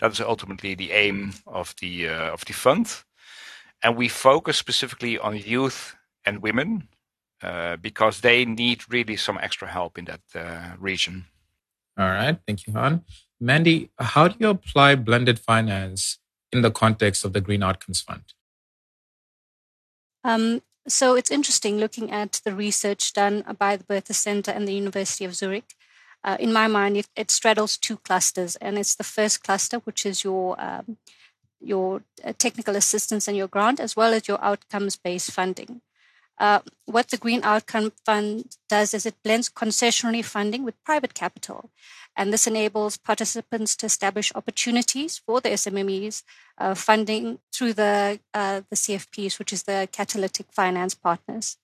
That 0.00 0.10
is 0.10 0.20
ultimately 0.20 0.74
the 0.74 0.90
aim 0.90 1.34
of 1.46 1.72
the 1.80 2.08
uh, 2.08 2.32
of 2.32 2.44
the 2.46 2.52
fund, 2.52 3.04
and 3.80 3.96
we 3.96 4.08
focus 4.08 4.56
specifically 4.58 5.18
on 5.18 5.36
youth 5.36 5.94
and 6.24 6.42
women 6.42 6.88
uh, 7.42 7.76
because 7.76 8.20
they 8.20 8.44
need 8.44 8.82
really 8.90 9.16
some 9.16 9.38
extra 9.40 9.68
help 9.68 9.98
in 9.98 10.06
that 10.06 10.22
uh, 10.34 10.76
region. 10.80 11.26
All 11.96 12.08
right, 12.08 12.38
thank 12.44 12.66
you, 12.66 12.72
Han. 12.72 13.04
Mandy, 13.40 13.90
how 13.98 14.28
do 14.28 14.34
you 14.40 14.48
apply 14.48 14.96
blended 14.96 15.38
finance 15.38 16.18
in 16.52 16.62
the 16.62 16.72
context 16.72 17.24
of 17.24 17.32
the 17.32 17.40
Green 17.40 17.62
Outcomes 17.62 18.00
Fund? 18.00 18.24
Um, 20.26 20.62
so 20.88 21.14
it's 21.14 21.30
interesting 21.30 21.78
looking 21.78 22.10
at 22.10 22.40
the 22.44 22.52
research 22.52 23.12
done 23.12 23.44
by 23.60 23.76
the 23.76 23.84
Bertha 23.84 24.12
Center 24.12 24.50
and 24.50 24.66
the 24.66 24.74
University 24.74 25.24
of 25.24 25.36
Zurich. 25.36 25.76
Uh, 26.24 26.36
in 26.40 26.52
my 26.52 26.66
mind, 26.66 26.96
it, 26.96 27.06
it, 27.14 27.30
straddles 27.30 27.76
two 27.76 27.98
clusters, 27.98 28.56
and 28.56 28.76
it's 28.76 28.96
the 28.96 29.04
first 29.04 29.44
cluster, 29.44 29.78
which 29.78 30.04
is 30.04 30.24
your 30.24 30.60
um, 30.60 30.96
your 31.60 32.02
uh, 32.24 32.32
technical 32.38 32.74
assistance 32.74 33.28
and 33.28 33.36
your 33.36 33.46
grant, 33.46 33.78
as 33.78 33.94
well 33.94 34.12
as 34.12 34.26
your 34.26 34.42
outcomes-based 34.44 35.30
funding. 35.30 35.80
Uh, 36.38 36.60
what 36.84 37.08
the 37.08 37.16
Green 37.16 37.40
Outcome 37.42 37.92
Fund 38.04 38.56
does 38.68 38.92
is 38.92 39.06
it 39.06 39.22
blends 39.24 39.48
concessionary 39.48 40.24
funding 40.24 40.64
with 40.64 40.82
private 40.84 41.14
capital. 41.14 41.70
And 42.16 42.32
this 42.32 42.46
enables 42.46 42.96
participants 42.96 43.76
to 43.76 43.86
establish 43.86 44.32
opportunities 44.34 45.18
for 45.18 45.40
the 45.40 45.50
SMMEs 45.50 46.22
uh, 46.58 46.74
funding 46.74 47.38
through 47.52 47.74
the, 47.74 48.20
uh, 48.34 48.62
the 48.70 48.76
CFPs, 48.76 49.38
which 49.38 49.52
is 49.52 49.64
the 49.64 49.88
catalytic 49.92 50.46
finance 50.50 50.94
partners. 50.94 51.56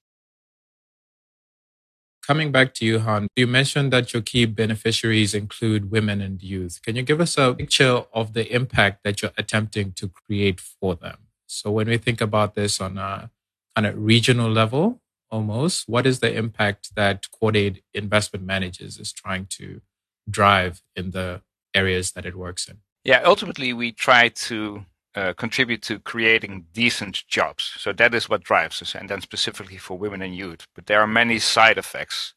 Coming 2.27 2.53
back 2.53 2.73
to 2.75 2.85
you, 2.85 3.01
Han, 3.01 3.27
you 3.35 3.49
mentioned 3.49 3.93
that 3.93 4.13
your 4.13 4.23
key 4.23 4.45
beneficiaries 4.45 5.35
include 5.35 5.91
women 5.91 6.21
and 6.21 6.41
youth. 6.41 6.81
Can 6.81 6.95
you 6.95 7.03
give 7.03 7.21
us 7.21 7.37
a 7.37 7.53
picture 7.53 8.05
of 8.15 8.33
the 8.33 8.51
impact 8.55 9.03
that 9.03 9.21
you're 9.21 9.33
attempting 9.37 9.93
to 9.93 10.09
create 10.09 10.61
for 10.61 10.95
them? 10.95 11.17
So, 11.47 11.73
when 11.73 11.89
we 11.89 11.99
think 11.99 12.21
about 12.21 12.55
this 12.55 12.81
on 12.81 12.97
a 12.97 13.31
kind 13.75 13.87
of 13.87 13.95
regional 13.97 14.51
level, 14.51 15.01
almost, 15.31 15.89
what 15.89 16.07
is 16.07 16.21
the 16.21 16.33
impact 16.33 16.95
that 16.95 17.27
Cordaid 17.43 17.83
Investment 17.95 18.45
Managers 18.45 18.99
is 18.99 19.13
trying 19.13 19.47
to 19.51 19.81
drive 20.29 20.83
in 20.95 21.11
the 21.11 21.43
areas 21.75 22.13
that 22.13 22.27
it 22.27 22.37
works 22.37 22.69
in? 22.69 22.79
Yeah, 23.05 23.23
ultimately, 23.25 23.73
we 23.73 23.93
try 23.93 24.29
to 24.29 24.85
uh, 25.15 25.33
contribute 25.33 25.83
to 25.83 25.99
creating 25.99 26.67
decent 26.73 27.27
jobs. 27.27 27.73
So 27.79 27.93
that 27.93 28.15
is 28.15 28.29
what 28.29 28.45
drives 28.45 28.81
us, 28.83 28.95
and 28.95 29.09
then 29.09 29.21
specifically 29.21 29.79
for 29.79 29.99
women 29.99 30.23
and 30.23 30.37
youth. 30.37 30.67
But 30.75 30.87
there 30.87 31.01
are 31.01 31.07
many 31.07 31.39
side 31.39 31.79
effects. 31.79 32.35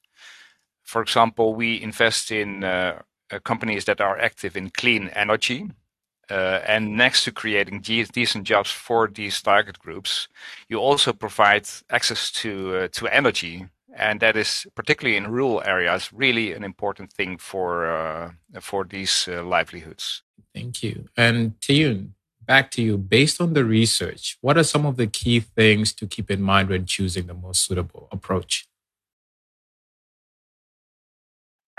For 0.83 1.01
example, 1.01 1.53
we 1.53 1.81
invest 1.81 2.31
in 2.31 2.63
uh, 2.63 3.01
uh 3.31 3.39
companies 3.39 3.85
that 3.85 4.01
are 4.01 4.19
active 4.19 4.57
in 4.57 4.69
clean 4.69 5.09
energy. 5.09 5.69
Uh, 6.29 6.60
and 6.65 6.98
next 6.98 7.24
to 7.24 7.32
creating 7.32 7.82
decent 7.82 8.46
jobs 8.46 8.72
for 8.72 9.08
these 9.08 9.41
target 9.41 9.77
groups, 9.79 10.27
you 10.70 10.77
also 10.77 11.13
provide 11.13 11.67
access 11.89 12.32
to 12.32 12.75
uh, 12.75 12.88
to 12.91 13.08
energy 13.08 13.67
and 13.96 14.20
that 14.20 14.36
is 14.36 14.67
particularly 14.75 15.17
in 15.17 15.32
rural 15.32 15.63
areas 15.65 16.12
really 16.13 16.53
an 16.53 16.63
important 16.63 17.12
thing 17.12 17.38
for 17.38 17.89
uh, 17.89 18.32
for 18.60 18.84
these 18.84 19.27
uh, 19.27 19.44
livelihoods. 19.44 20.22
Thank 20.53 20.84
you. 20.84 21.05
And 21.17 21.60
Taeyun, 21.60 22.10
back 22.46 22.72
to 22.72 22.82
you. 22.82 22.98
Based 22.98 23.41
on 23.41 23.53
the 23.53 23.65
research, 23.65 24.38
what 24.41 24.58
are 24.58 24.63
some 24.63 24.86
of 24.86 24.98
the 24.98 25.08
key 25.08 25.39
things 25.39 25.94
to 25.94 26.08
keep 26.08 26.29
in 26.29 26.41
mind 26.41 26.70
when 26.70 26.86
choosing 26.86 27.27
the 27.27 27.34
most 27.34 27.65
suitable 27.65 28.08
approach? 28.12 28.67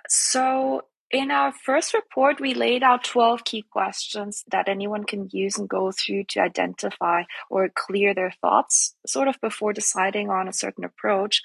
So, 0.08 0.84
in 1.10 1.30
our 1.30 1.52
first 1.52 1.94
report, 1.94 2.40
we 2.40 2.54
laid 2.54 2.82
out 2.82 3.04
12 3.04 3.44
key 3.44 3.64
questions 3.70 4.44
that 4.50 4.68
anyone 4.68 5.04
can 5.04 5.28
use 5.32 5.56
and 5.56 5.68
go 5.68 5.92
through 5.92 6.24
to 6.30 6.40
identify 6.40 7.22
or 7.48 7.68
clear 7.68 8.14
their 8.14 8.32
thoughts, 8.40 8.94
sort 9.06 9.28
of 9.28 9.40
before 9.40 9.72
deciding 9.72 10.30
on 10.30 10.48
a 10.48 10.52
certain 10.52 10.84
approach. 10.84 11.42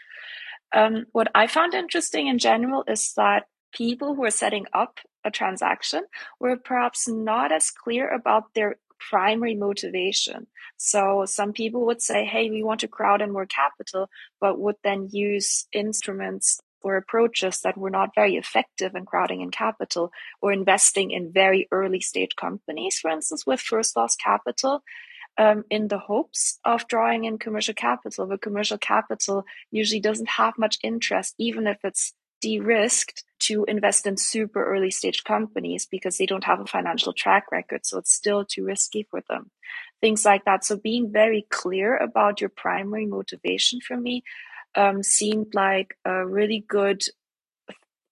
Um, 0.73 1.05
what 1.11 1.29
I 1.35 1.47
found 1.47 1.73
interesting 1.73 2.27
in 2.27 2.39
general 2.39 2.83
is 2.87 3.13
that 3.17 3.45
people 3.71 4.15
who 4.15 4.23
are 4.25 4.31
setting 4.31 4.65
up 4.73 4.99
a 5.23 5.29
transaction 5.31 6.05
were 6.39 6.57
perhaps 6.57 7.07
not 7.07 7.51
as 7.51 7.69
clear 7.69 8.09
about 8.09 8.53
their 8.55 8.77
primary 9.09 9.55
motivation. 9.55 10.47
So 10.77 11.25
some 11.25 11.53
people 11.53 11.85
would 11.85 12.01
say, 12.01 12.25
hey, 12.25 12.49
we 12.49 12.63
want 12.63 12.79
to 12.81 12.87
crowd 12.87 13.21
in 13.21 13.31
more 13.31 13.45
capital, 13.45 14.09
but 14.39 14.59
would 14.59 14.75
then 14.83 15.09
use 15.11 15.67
instruments 15.71 16.59
or 16.83 16.95
approaches 16.95 17.61
that 17.61 17.77
were 17.77 17.89
not 17.89 18.15
very 18.15 18.35
effective 18.35 18.95
in 18.95 19.05
crowding 19.05 19.41
in 19.41 19.51
capital 19.51 20.11
or 20.41 20.51
investing 20.51 21.11
in 21.11 21.31
very 21.31 21.67
early 21.71 22.01
stage 22.01 22.35
companies, 22.35 22.99
for 22.99 23.11
instance, 23.11 23.45
with 23.45 23.59
first 23.59 23.95
loss 23.95 24.15
capital 24.15 24.83
um, 25.37 25.63
in 25.69 25.87
the 25.87 25.99
hopes 25.99 26.59
of 26.65 26.87
drawing 26.87 27.25
in 27.25 27.37
commercial 27.37 27.73
capital. 27.73 28.25
But 28.27 28.41
commercial 28.41 28.77
capital 28.77 29.45
usually 29.71 30.01
doesn't 30.01 30.29
have 30.29 30.57
much 30.57 30.77
interest, 30.83 31.35
even 31.37 31.67
if 31.67 31.77
it's 31.83 32.13
de-risked 32.41 33.23
to 33.39 33.63
invest 33.65 34.05
in 34.05 34.17
super 34.17 34.63
early 34.63 34.91
stage 34.91 35.23
companies 35.23 35.87
because 35.89 36.17
they 36.17 36.25
don't 36.25 36.43
have 36.43 36.59
a 36.59 36.65
financial 36.65 37.13
track 37.13 37.51
record. 37.51 37.85
So 37.85 37.99
it's 37.99 38.13
still 38.13 38.45
too 38.45 38.65
risky 38.65 39.07
for 39.09 39.21
them. 39.29 39.51
Things 40.01 40.25
like 40.25 40.45
that. 40.45 40.65
So 40.65 40.75
being 40.77 41.11
very 41.11 41.45
clear 41.49 41.95
about 41.95 42.41
your 42.41 42.49
primary 42.49 43.05
motivation 43.05 43.79
for 43.79 43.95
me 43.95 44.23
um, 44.75 45.03
seemed 45.03 45.53
like 45.53 45.97
a 46.05 46.25
really 46.25 46.65
good 46.67 47.03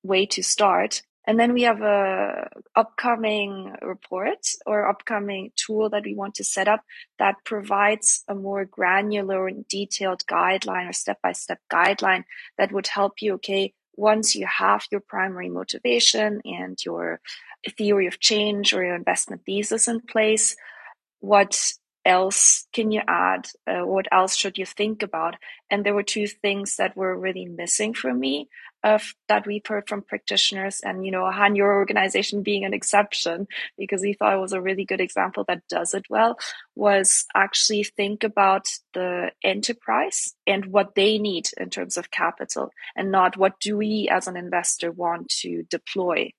way 0.04 0.26
to 0.28 0.44
start. 0.44 1.02
And 1.28 1.40
then 1.40 1.54
we 1.54 1.62
have 1.64 1.82
a 1.82 2.50
upcoming 2.76 3.76
report 3.84 4.48
or 4.66 4.90
upcoming 4.90 5.52
tool 5.56 5.90
that 5.90 6.04
we 6.04 6.16
want 6.16 6.36
to 6.36 6.44
set 6.44 6.68
up 6.68 6.82
that 7.20 7.36
provides 7.46 8.24
a 8.28 8.34
more 8.34 8.66
granular 8.66 9.48
and 9.48 9.68
detailed 9.68 10.26
guideline 10.26 10.90
or 10.90 10.94
step 10.94 11.20
by 11.22 11.34
step 11.34 11.60
guideline 11.72 12.24
that 12.58 12.72
would 12.72 12.88
help 12.88 13.22
you, 13.22 13.36
okay, 13.36 13.74
once 13.96 14.34
you 14.34 14.48
have 14.48 14.86
your 14.92 15.02
primary 15.02 15.50
motivation 15.50 16.42
and 16.46 16.84
your 16.84 17.20
theory 17.78 18.08
of 18.08 18.20
change 18.20 18.74
or 18.74 18.84
your 18.84 18.96
investment 18.96 19.44
thesis 19.46 19.88
in 19.88 20.00
place, 20.00 20.56
what 21.20 21.74
else 22.10 22.68
can 22.74 22.92
you 22.92 23.02
add? 23.08 23.48
Uh, 23.68 23.86
what 23.86 24.08
else 24.12 24.36
should 24.36 24.58
you 24.58 24.66
think 24.66 25.04
about? 25.04 25.36
And 25.70 25.86
there 25.86 25.94
were 25.94 26.04
two 26.04 26.28
things 26.28 26.76
that 26.78 26.98
were 26.98 27.18
really 27.18 27.46
missing 27.46 27.94
for 27.94 28.14
me 28.14 28.50
of 28.84 29.14
that 29.28 29.46
we've 29.46 29.66
heard 29.66 29.88
from 29.88 30.02
practitioners 30.02 30.80
and 30.82 31.06
you 31.06 31.12
know 31.12 31.30
Han 31.30 31.56
your 31.56 31.74
organization 31.74 32.44
being 32.44 32.64
an 32.64 32.74
exception 32.74 33.48
because 33.78 34.02
we 34.02 34.14
thought 34.14 34.34
it 34.34 34.40
was 34.40 34.54
a 34.54 34.62
really 34.62 34.86
good 34.86 35.02
example 35.02 35.44
that 35.48 35.68
does 35.68 35.94
it 35.94 36.06
well 36.10 36.38
was 36.76 37.26
actually 37.36 37.84
think 37.84 38.24
about 38.24 38.68
the 38.94 39.32
enterprise 39.44 40.34
and 40.48 40.68
what 40.68 40.96
they 40.96 41.18
need 41.18 41.50
in 41.58 41.70
terms 41.70 41.98
of 41.98 42.12
capital 42.12 42.72
and 42.96 43.12
not 43.12 43.38
what 43.38 43.60
do 43.60 43.76
we 43.76 44.08
as 44.10 44.28
an 44.28 44.38
investor 44.38 44.92
want 44.92 45.28
to 45.28 45.64
deploy 45.70 46.32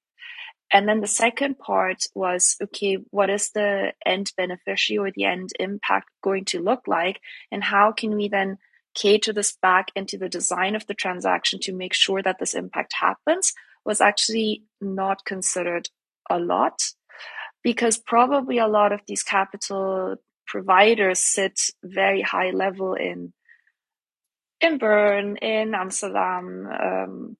and 0.73 0.89
then 0.89 1.01
the 1.01 1.07
second 1.07 1.59
part 1.59 2.05
was 2.15 2.57
okay 2.63 2.99
what 3.11 3.31
is 3.31 3.51
the 3.51 3.93
end 4.07 4.33
beneficiary 4.37 4.99
or 4.99 5.13
the 5.13 5.25
end 5.25 5.51
impact 5.59 6.09
going 6.23 6.45
to 6.47 6.63
look 6.63 6.83
like? 6.87 7.21
And 7.51 7.65
how 7.65 7.93
can 7.93 8.17
we 8.17 8.29
then 8.29 8.59
cater 8.95 9.33
this 9.33 9.57
back 9.61 9.89
into 9.95 10.19
the 10.19 10.29
design 10.29 10.75
of 10.75 10.87
the 10.87 10.95
transaction 10.95 11.61
to 11.61 11.73
make 11.73 11.95
sure 11.95 12.23
that 12.23 12.39
this 12.39 12.55
impact 12.55 12.95
happens 12.99 13.53
was 13.85 14.01
actually 14.01 14.65
not 14.81 15.25
considered 15.25 15.89
a 16.29 16.39
lot. 16.39 16.81
Because 17.63 17.99
probably 17.99 18.59
a 18.59 18.69
lot 18.69 18.93
of 18.93 19.01
these 19.07 19.23
capital 19.23 20.17
providers 20.47 21.19
sit 21.19 21.61
very 21.85 22.23
high 22.23 22.51
level 22.51 22.95
in 22.95 23.33
in 24.61 24.77
Bern, 24.77 25.37
in 25.39 25.75
Amsterdam, 25.75 26.69
um, 26.69 27.37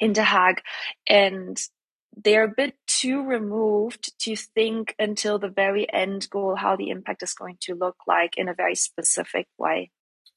in 0.00 0.12
The 0.12 0.22
Hague, 0.22 0.60
and 1.08 1.58
they're 2.16 2.44
a 2.44 2.54
bit 2.54 2.74
too 2.86 3.22
removed 3.22 4.18
to 4.20 4.36
think 4.36 4.94
until 4.98 5.38
the 5.38 5.48
very 5.48 5.90
end 5.92 6.28
goal 6.30 6.56
how 6.56 6.76
the 6.76 6.90
impact 6.90 7.22
is 7.22 7.34
going 7.34 7.56
to 7.60 7.74
look 7.74 7.96
like 8.06 8.36
in 8.36 8.48
a 8.48 8.54
very 8.54 8.74
specific 8.74 9.46
way. 9.58 9.90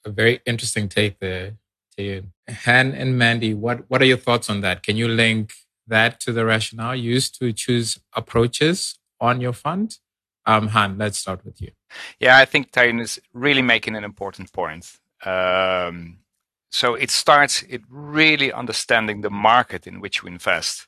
A 0.05 0.10
very 0.10 0.41
interesting 0.46 0.88
take 0.88 1.20
there, 1.20 1.58
you. 1.98 2.25
Han 2.50 2.91
and 2.94 3.17
Mandy, 3.17 3.53
what, 3.53 3.89
what 3.89 4.01
are 4.01 4.05
your 4.05 4.17
thoughts 4.17 4.50
on 4.50 4.62
that? 4.62 4.84
Can 4.84 4.98
you 4.98 5.08
link 5.08 5.53
that 5.88 6.20
to 6.22 6.32
the 6.32 6.46
rationale 6.46 6.96
used 6.96 7.39
to 7.39 7.51
choose 7.51 8.00
approaches 8.13 9.00
on 9.20 9.41
your 9.41 9.53
fund? 9.53 9.98
Um, 10.46 10.67
Han, 10.70 10.98
let's 10.98 11.17
start 11.17 11.44
with 11.44 11.62
you. 11.62 11.72
Yeah, 12.20 12.38
I 12.38 12.46
think 12.46 12.72
Taeyun 12.72 13.01
is 13.01 13.20
really 13.34 13.63
making 13.63 13.96
an 13.96 14.03
important 14.03 14.53
point. 14.53 14.98
Um, 15.25 16.20
so 16.72 16.94
it 16.94 17.10
starts 17.10 17.63
it 17.63 17.82
really 17.89 18.51
understanding 18.51 19.22
the 19.22 19.29
market 19.29 19.88
in 19.88 20.01
which 20.01 20.24
we 20.24 20.29
invest 20.29 20.88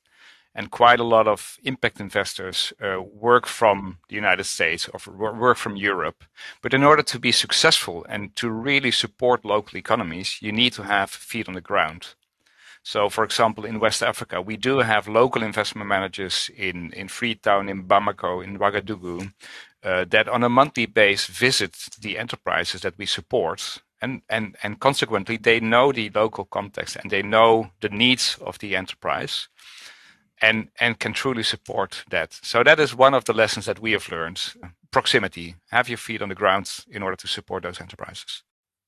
and 0.57 0.71
quite 0.71 0.99
a 0.99 1.03
lot 1.03 1.27
of 1.27 1.59
impact 1.63 1.99
investors 1.99 2.73
uh, 2.81 2.99
work 2.99 3.45
from 3.45 3.99
the 4.09 4.15
United 4.15 4.45
States 4.45 4.89
or 4.89 4.99
work 5.13 5.55
from 5.55 5.77
Europe. 5.77 6.23
But 6.63 6.73
in 6.73 6.83
order 6.83 7.03
to 7.03 7.19
be 7.19 7.31
successful 7.31 8.03
and 8.09 8.35
to 8.37 8.49
really 8.49 8.89
support 8.89 9.45
local 9.45 9.77
economies, 9.77 10.39
you 10.41 10.51
need 10.51 10.73
to 10.73 10.83
have 10.83 11.11
feet 11.11 11.47
on 11.47 11.53
the 11.53 11.61
ground. 11.61 12.15
So, 12.81 13.07
for 13.07 13.23
example, 13.23 13.65
in 13.65 13.79
West 13.79 14.01
Africa, 14.01 14.41
we 14.41 14.57
do 14.57 14.79
have 14.79 15.07
local 15.07 15.43
investment 15.43 15.87
managers 15.87 16.49
in, 16.57 16.91
in 16.93 17.07
Freetown, 17.07 17.69
in 17.69 17.83
Bamako, 17.83 18.43
in 18.43 18.57
Ouagadougou, 18.57 19.31
uh, 19.83 20.05
that 20.09 20.27
on 20.27 20.43
a 20.43 20.49
monthly 20.49 20.87
basis 20.87 21.27
visit 21.27 21.73
the 22.01 22.17
enterprises 22.17 22.81
that 22.81 22.97
we 22.97 23.05
support. 23.05 23.83
And, 24.01 24.21
and, 24.29 24.55
and 24.63 24.79
consequently, 24.79 25.37
they 25.37 25.59
know 25.59 25.91
the 25.91 26.09
local 26.15 26.45
context 26.45 26.95
and 26.95 27.11
they 27.11 27.21
know 27.21 27.71
the 27.81 27.89
needs 27.89 28.37
of 28.41 28.57
the 28.59 28.75
enterprise 28.75 29.49
and 30.41 30.69
and 30.79 30.99
can 30.99 31.13
truly 31.13 31.43
support 31.43 32.03
that. 32.09 32.39
So 32.41 32.63
that 32.63 32.79
is 32.79 32.95
one 32.95 33.13
of 33.13 33.25
the 33.25 33.33
lessons 33.33 33.65
that 33.65 33.79
we 33.79 33.91
have 33.91 34.09
learned. 34.09 34.53
Proximity. 34.91 35.55
Have 35.71 35.89
your 35.89 35.97
feet 35.97 36.21
on 36.21 36.29
the 36.29 36.35
ground 36.35 36.85
in 36.89 37.03
order 37.03 37.15
to 37.17 37.27
support 37.27 37.63
those 37.63 37.81
enterprises. 37.81 38.43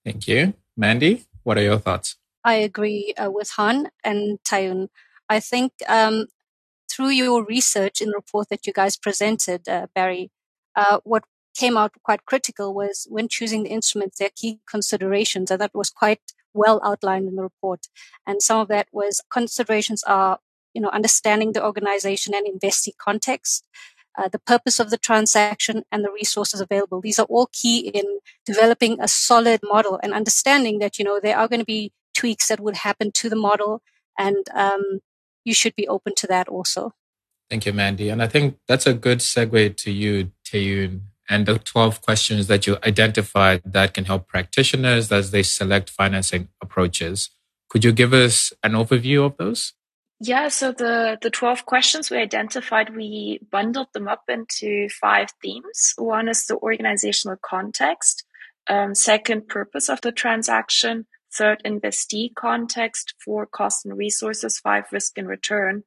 Thank 0.06 0.28
you. 0.28 0.54
Mandy, 0.78 1.26
what 1.44 1.58
are 1.58 1.64
your 1.64 1.80
thoughts? 1.80 2.18
I 2.44 2.56
agree 2.56 3.14
uh, 3.18 3.30
with 3.30 3.52
Han 3.58 3.90
and 4.04 4.40
Taeyun. 4.48 4.88
I 5.28 5.40
think 5.40 5.74
um, 5.88 6.28
through 6.90 7.10
your 7.10 7.44
research 7.44 8.02
in 8.02 8.10
the 8.10 8.16
report 8.16 8.50
that 8.50 8.66
you 8.66 8.74
guys 8.74 8.96
presented, 8.96 9.68
uh, 9.68 9.88
Barry, 9.94 10.32
uh, 10.76 11.00
what 11.04 11.24
came 11.56 11.78
out 11.78 11.94
quite 12.04 12.26
critical 12.26 12.74
was 12.74 13.08
when 13.10 13.28
choosing 13.28 13.64
the 13.64 13.70
instruments, 13.70 14.18
their 14.18 14.30
key 14.34 14.60
considerations, 14.70 15.52
and 15.52 15.60
that 15.60 15.76
was 15.76 15.90
quite 15.90 16.22
well 16.54 16.80
outlined 16.84 17.28
in 17.28 17.36
the 17.36 17.44
report. 17.44 17.88
And 18.26 18.42
some 18.42 18.60
of 18.60 18.68
that 18.70 18.88
was 18.92 19.22
considerations 19.30 20.04
are 20.04 20.40
you 20.74 20.82
know, 20.82 20.90
understanding 20.90 21.54
the 21.54 21.64
organization 21.64 22.34
and 22.34 22.48
investee 22.48 22.96
context, 22.98 23.66
uh, 24.18 24.28
the 24.28 24.40
purpose 24.40 24.80
of 24.80 24.90
the 24.90 24.98
transaction 24.98 25.84
and 25.92 26.04
the 26.04 26.12
resources 26.12 26.62
available. 26.62 27.02
These 27.02 27.20
are 27.20 27.26
all 27.26 27.50
key 27.52 27.88
in 27.88 28.20
developing 28.46 29.00
a 29.00 29.08
solid 29.08 29.62
model 29.64 30.00
and 30.04 30.14
understanding 30.14 30.80
that, 30.80 31.00
you 31.00 31.06
know, 31.06 31.20
there 31.20 31.38
are 31.38 31.48
going 31.48 31.60
to 31.60 31.66
be 31.66 31.92
tweaks 32.16 32.48
that 32.48 32.60
would 32.60 32.78
happen 32.78 33.12
to 33.14 33.30
the 33.30 33.36
model 33.36 33.82
and 34.18 34.46
um, 34.54 35.00
you 35.46 35.54
should 35.54 35.76
be 35.76 35.88
open 35.88 36.14
to 36.16 36.28
that 36.28 36.48
also. 36.48 36.94
Thank 37.50 37.66
you, 37.66 37.74
Mandy. 37.74 38.10
And 38.10 38.22
I 38.22 38.28
think 38.28 38.58
that's 38.68 38.86
a 38.86 38.94
good 38.94 39.20
segue 39.20 39.78
to 39.78 39.92
you, 39.92 40.32
Taeyun, 40.46 41.02
and 41.30 41.46
the 41.46 41.58
12 41.58 42.02
questions 42.02 42.48
that 42.48 42.68
you 42.68 42.78
identified 42.86 43.62
that 43.66 43.94
can 43.94 44.06
help 44.06 44.28
practitioners 44.28 45.12
as 45.12 45.32
they 45.32 45.44
select 45.44 45.90
financing 45.90 46.50
approaches. 46.62 47.30
Could 47.70 47.84
you 47.84 47.92
give 47.92 48.14
us 48.14 48.52
an 48.64 48.74
overview 48.74 49.26
of 49.26 49.38
those? 49.38 49.74
Yeah, 50.22 50.50
so 50.50 50.74
the, 50.74 51.18
the 51.22 51.30
12 51.30 51.66
questions 51.66 52.12
we 52.12 52.18
identified, 52.18 52.94
we 52.94 53.40
bundled 53.50 53.88
them 53.94 54.10
up 54.10 54.24
into 54.28 54.90
five 54.90 55.30
themes. 55.42 55.94
One 55.98 56.28
is 56.28 56.46
the 56.46 56.58
organizational 56.58 57.38
context. 57.42 58.26
Um, 58.68 58.96
second, 58.96 59.48
purpose 59.48 59.88
of 59.88 60.02
the 60.02 60.12
transaction. 60.12 61.06
Third, 61.34 61.62
investee 61.66 62.36
context. 62.36 63.14
Four, 63.24 63.46
cost 63.46 63.86
and 63.86 63.98
resources. 63.98 64.60
Five, 64.60 64.86
risk 64.92 65.18
and 65.18 65.28
return. 65.28 65.84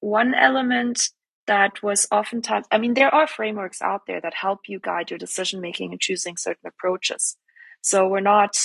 One 0.00 0.34
element 0.34 1.10
that 1.46 1.82
was 1.82 2.06
oftentimes, 2.10 2.66
I 2.70 2.78
mean, 2.78 2.94
there 2.94 3.14
are 3.14 3.26
frameworks 3.26 3.82
out 3.82 4.02
there 4.06 4.20
that 4.20 4.34
help 4.34 4.60
you 4.68 4.78
guide 4.78 5.10
your 5.10 5.18
decision 5.18 5.60
making 5.60 5.92
and 5.92 6.00
choosing 6.00 6.36
certain 6.38 6.66
approaches. 6.66 7.36
So 7.82 8.08
we're 8.08 8.20
not 8.20 8.56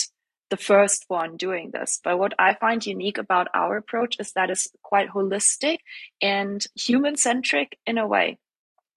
the 0.53 0.57
first 0.57 1.05
one 1.07 1.35
doing 1.35 1.71
this. 1.73 1.99
But 2.03 2.19
what 2.19 2.35
I 2.37 2.53
find 2.53 2.85
unique 2.85 3.17
about 3.17 3.47
our 3.55 3.75
approach 3.75 4.17
is 4.19 4.33
that 4.33 4.51
it's 4.51 4.67
quite 4.83 5.09
holistic 5.09 5.79
and 6.21 6.63
human 6.75 7.15
centric 7.15 7.79
in 7.87 7.97
a 7.97 8.05
way. 8.05 8.37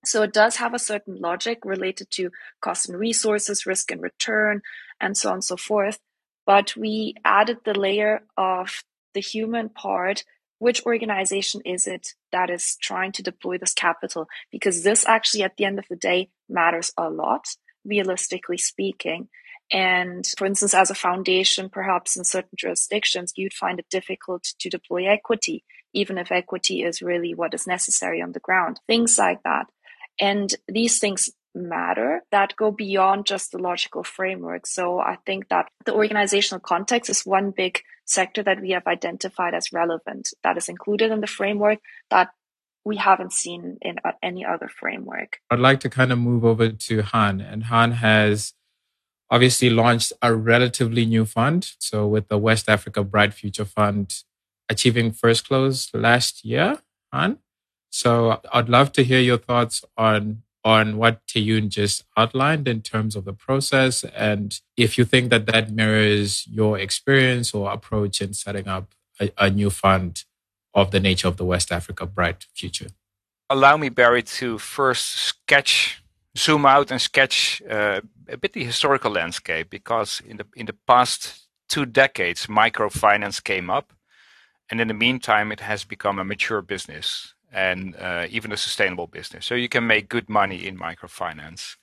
So 0.04 0.22
it 0.22 0.34
does 0.34 0.56
have 0.56 0.74
a 0.74 0.78
certain 0.78 1.16
logic 1.18 1.60
related 1.64 2.10
to 2.10 2.30
cost 2.60 2.90
and 2.90 2.98
resources, 2.98 3.64
risk 3.64 3.90
and 3.90 4.02
return, 4.02 4.60
and 5.00 5.16
so 5.16 5.30
on 5.30 5.36
and 5.36 5.44
so 5.44 5.56
forth. 5.56 5.98
But 6.44 6.76
we 6.76 7.14
added 7.24 7.60
the 7.64 7.78
layer 7.86 8.20
of 8.36 8.84
the 9.14 9.20
human 9.20 9.70
part. 9.70 10.24
Which 10.58 10.84
organization 10.84 11.62
is 11.64 11.86
it 11.86 12.08
that 12.32 12.50
is 12.50 12.76
trying 12.82 13.12
to 13.12 13.22
deploy 13.22 13.56
this 13.56 13.72
capital? 13.72 14.28
Because 14.52 14.82
this 14.82 15.06
actually, 15.06 15.42
at 15.42 15.56
the 15.56 15.64
end 15.64 15.78
of 15.78 15.86
the 15.88 15.96
day, 15.96 16.28
matters 16.50 16.92
a 16.98 17.08
lot, 17.08 17.46
realistically 17.82 18.58
speaking. 18.58 19.30
And 19.72 20.24
for 20.38 20.46
instance, 20.46 20.74
as 20.74 20.90
a 20.90 20.94
foundation, 20.94 21.68
perhaps 21.68 22.16
in 22.16 22.24
certain 22.24 22.57
jurisdictions, 22.57 23.33
you'd 23.37 23.52
find 23.52 23.79
it 23.79 23.87
difficult 23.90 24.44
to 24.61 24.68
deploy 24.68 25.09
equity, 25.09 25.64
even 25.92 26.18
if 26.18 26.31
equity 26.31 26.83
is 26.83 27.02
really 27.02 27.35
what 27.35 27.55
is 27.55 27.66
necessary 27.66 28.22
on 28.22 28.33
the 28.33 28.40
ground, 28.40 28.81
things 28.87 29.18
like 29.18 29.42
that. 29.42 29.66
And 30.20 30.55
these 30.68 30.98
things 30.98 31.31
matter 31.55 32.22
that 32.31 32.55
go 32.57 32.70
beyond 32.70 33.26
just 33.26 33.50
the 33.50 33.59
logical 33.59 34.05
framework. 34.05 34.66
So 34.66 35.00
I 35.00 35.16
think 35.26 35.48
that 35.48 35.68
the 35.85 35.94
organizational 35.94 36.61
context 36.61 37.11
is 37.11 37.22
one 37.22 37.50
big 37.50 37.81
sector 38.05 38.42
that 38.44 38.61
we 38.61 38.70
have 38.70 38.87
identified 38.87 39.55
as 39.55 39.72
relevant 39.72 40.33
that 40.44 40.57
is 40.57 40.68
included 40.68 41.11
in 41.11 41.20
the 41.20 41.26
framework 41.26 41.79
that 42.11 42.29
we 42.85 42.96
haven't 42.96 43.33
seen 43.33 43.79
in 43.83 43.96
uh, 44.05 44.12
any 44.22 44.44
other 44.44 44.68
framework. 44.68 45.38
I'd 45.50 45.59
like 45.59 45.81
to 45.81 45.90
kind 45.90 46.12
of 46.12 46.18
move 46.18 46.44
over 46.44 46.68
to 46.68 47.02
Han, 47.02 47.40
and 47.40 47.64
Han 47.64 47.90
has 47.92 48.55
obviously 49.30 49.70
launched 49.70 50.12
a 50.22 50.34
relatively 50.34 51.04
new 51.04 51.24
fund. 51.24 51.72
So 51.78 52.06
with 52.06 52.28
the 52.28 52.38
West 52.38 52.68
Africa 52.68 53.02
Bright 53.02 53.34
Future 53.34 53.64
Fund 53.64 54.22
achieving 54.68 55.12
first 55.12 55.46
close 55.48 55.92
last 55.94 56.44
year, 56.44 56.78
Han. 57.12 57.38
So 57.90 58.40
I'd 58.52 58.68
love 58.68 58.92
to 58.92 59.04
hear 59.04 59.20
your 59.20 59.38
thoughts 59.38 59.84
on 59.96 60.42
on 60.64 60.96
what 60.96 61.24
Taeyun 61.28 61.68
just 61.68 62.02
outlined 62.16 62.66
in 62.66 62.82
terms 62.82 63.14
of 63.14 63.24
the 63.24 63.32
process 63.32 64.02
and 64.02 64.60
if 64.76 64.98
you 64.98 65.04
think 65.04 65.30
that 65.30 65.46
that 65.46 65.70
mirrors 65.70 66.44
your 66.48 66.76
experience 66.76 67.54
or 67.54 67.70
approach 67.70 68.20
in 68.20 68.34
setting 68.34 68.66
up 68.66 68.92
a, 69.20 69.30
a 69.38 69.48
new 69.48 69.70
fund 69.70 70.24
of 70.74 70.90
the 70.90 70.98
nature 70.98 71.28
of 71.28 71.36
the 71.36 71.44
West 71.44 71.70
Africa 71.70 72.04
Bright 72.04 72.46
Future. 72.52 72.88
Allow 73.48 73.76
me, 73.76 73.88
Barry, 73.88 74.24
to 74.24 74.58
first 74.58 75.06
sketch 75.06 76.02
zoom 76.37 76.66
out 76.66 76.90
and 76.90 77.01
sketch 77.01 77.62
uh, 77.70 78.01
a 78.29 78.37
bit 78.37 78.53
the 78.53 78.64
historical 78.64 79.11
landscape 79.11 79.70
because 79.70 80.22
in 80.27 80.37
the 80.37 80.46
in 80.55 80.66
the 80.66 80.77
past 80.87 81.49
two 81.68 81.87
decades 81.87 82.46
microfinance 82.46 83.42
came 83.42 83.70
up. 83.70 83.92
And 84.70 84.81
in 84.81 84.88
the 84.88 84.94
meantime 84.94 85.53
it 85.53 85.61
has 85.61 85.85
become 85.85 86.18
a 86.18 86.25
mature 86.25 86.62
business 86.62 87.35
and 87.53 87.96
uh, 87.96 88.27
even 88.29 88.53
a 88.53 88.57
sustainable 88.57 89.07
business. 89.07 89.46
So 89.46 89.55
you 89.55 89.68
can 89.68 89.87
make 89.87 90.09
good 90.09 90.29
money 90.29 90.66
in 90.66 90.79
microfinance. 90.79 91.77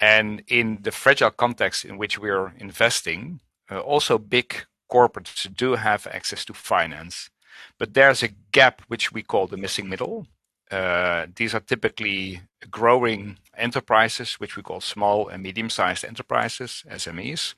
And 0.00 0.42
in 0.48 0.78
the 0.82 0.90
fragile 0.90 1.30
context 1.30 1.84
in 1.84 1.98
which 1.98 2.18
we're 2.18 2.54
investing 2.58 3.40
uh, 3.70 3.80
also 3.80 4.18
big 4.18 4.66
corporates 4.90 5.54
do 5.54 5.74
have 5.74 6.06
access 6.06 6.44
to 6.46 6.54
finance. 6.54 7.30
But 7.78 7.94
there's 7.94 8.22
a 8.22 8.34
gap 8.52 8.82
which 8.88 9.12
we 9.12 9.22
call 9.22 9.46
the 9.46 9.56
missing 9.56 9.88
middle. 9.88 10.26
Uh, 10.70 11.26
these 11.34 11.54
are 11.54 11.60
typically 11.60 12.40
growing 12.70 13.38
enterprises, 13.58 14.34
which 14.34 14.56
we 14.56 14.62
call 14.62 14.80
small 14.80 15.28
and 15.28 15.42
medium 15.42 15.70
sized 15.70 16.04
enterprises, 16.04 16.84
SMEs, 16.90 17.54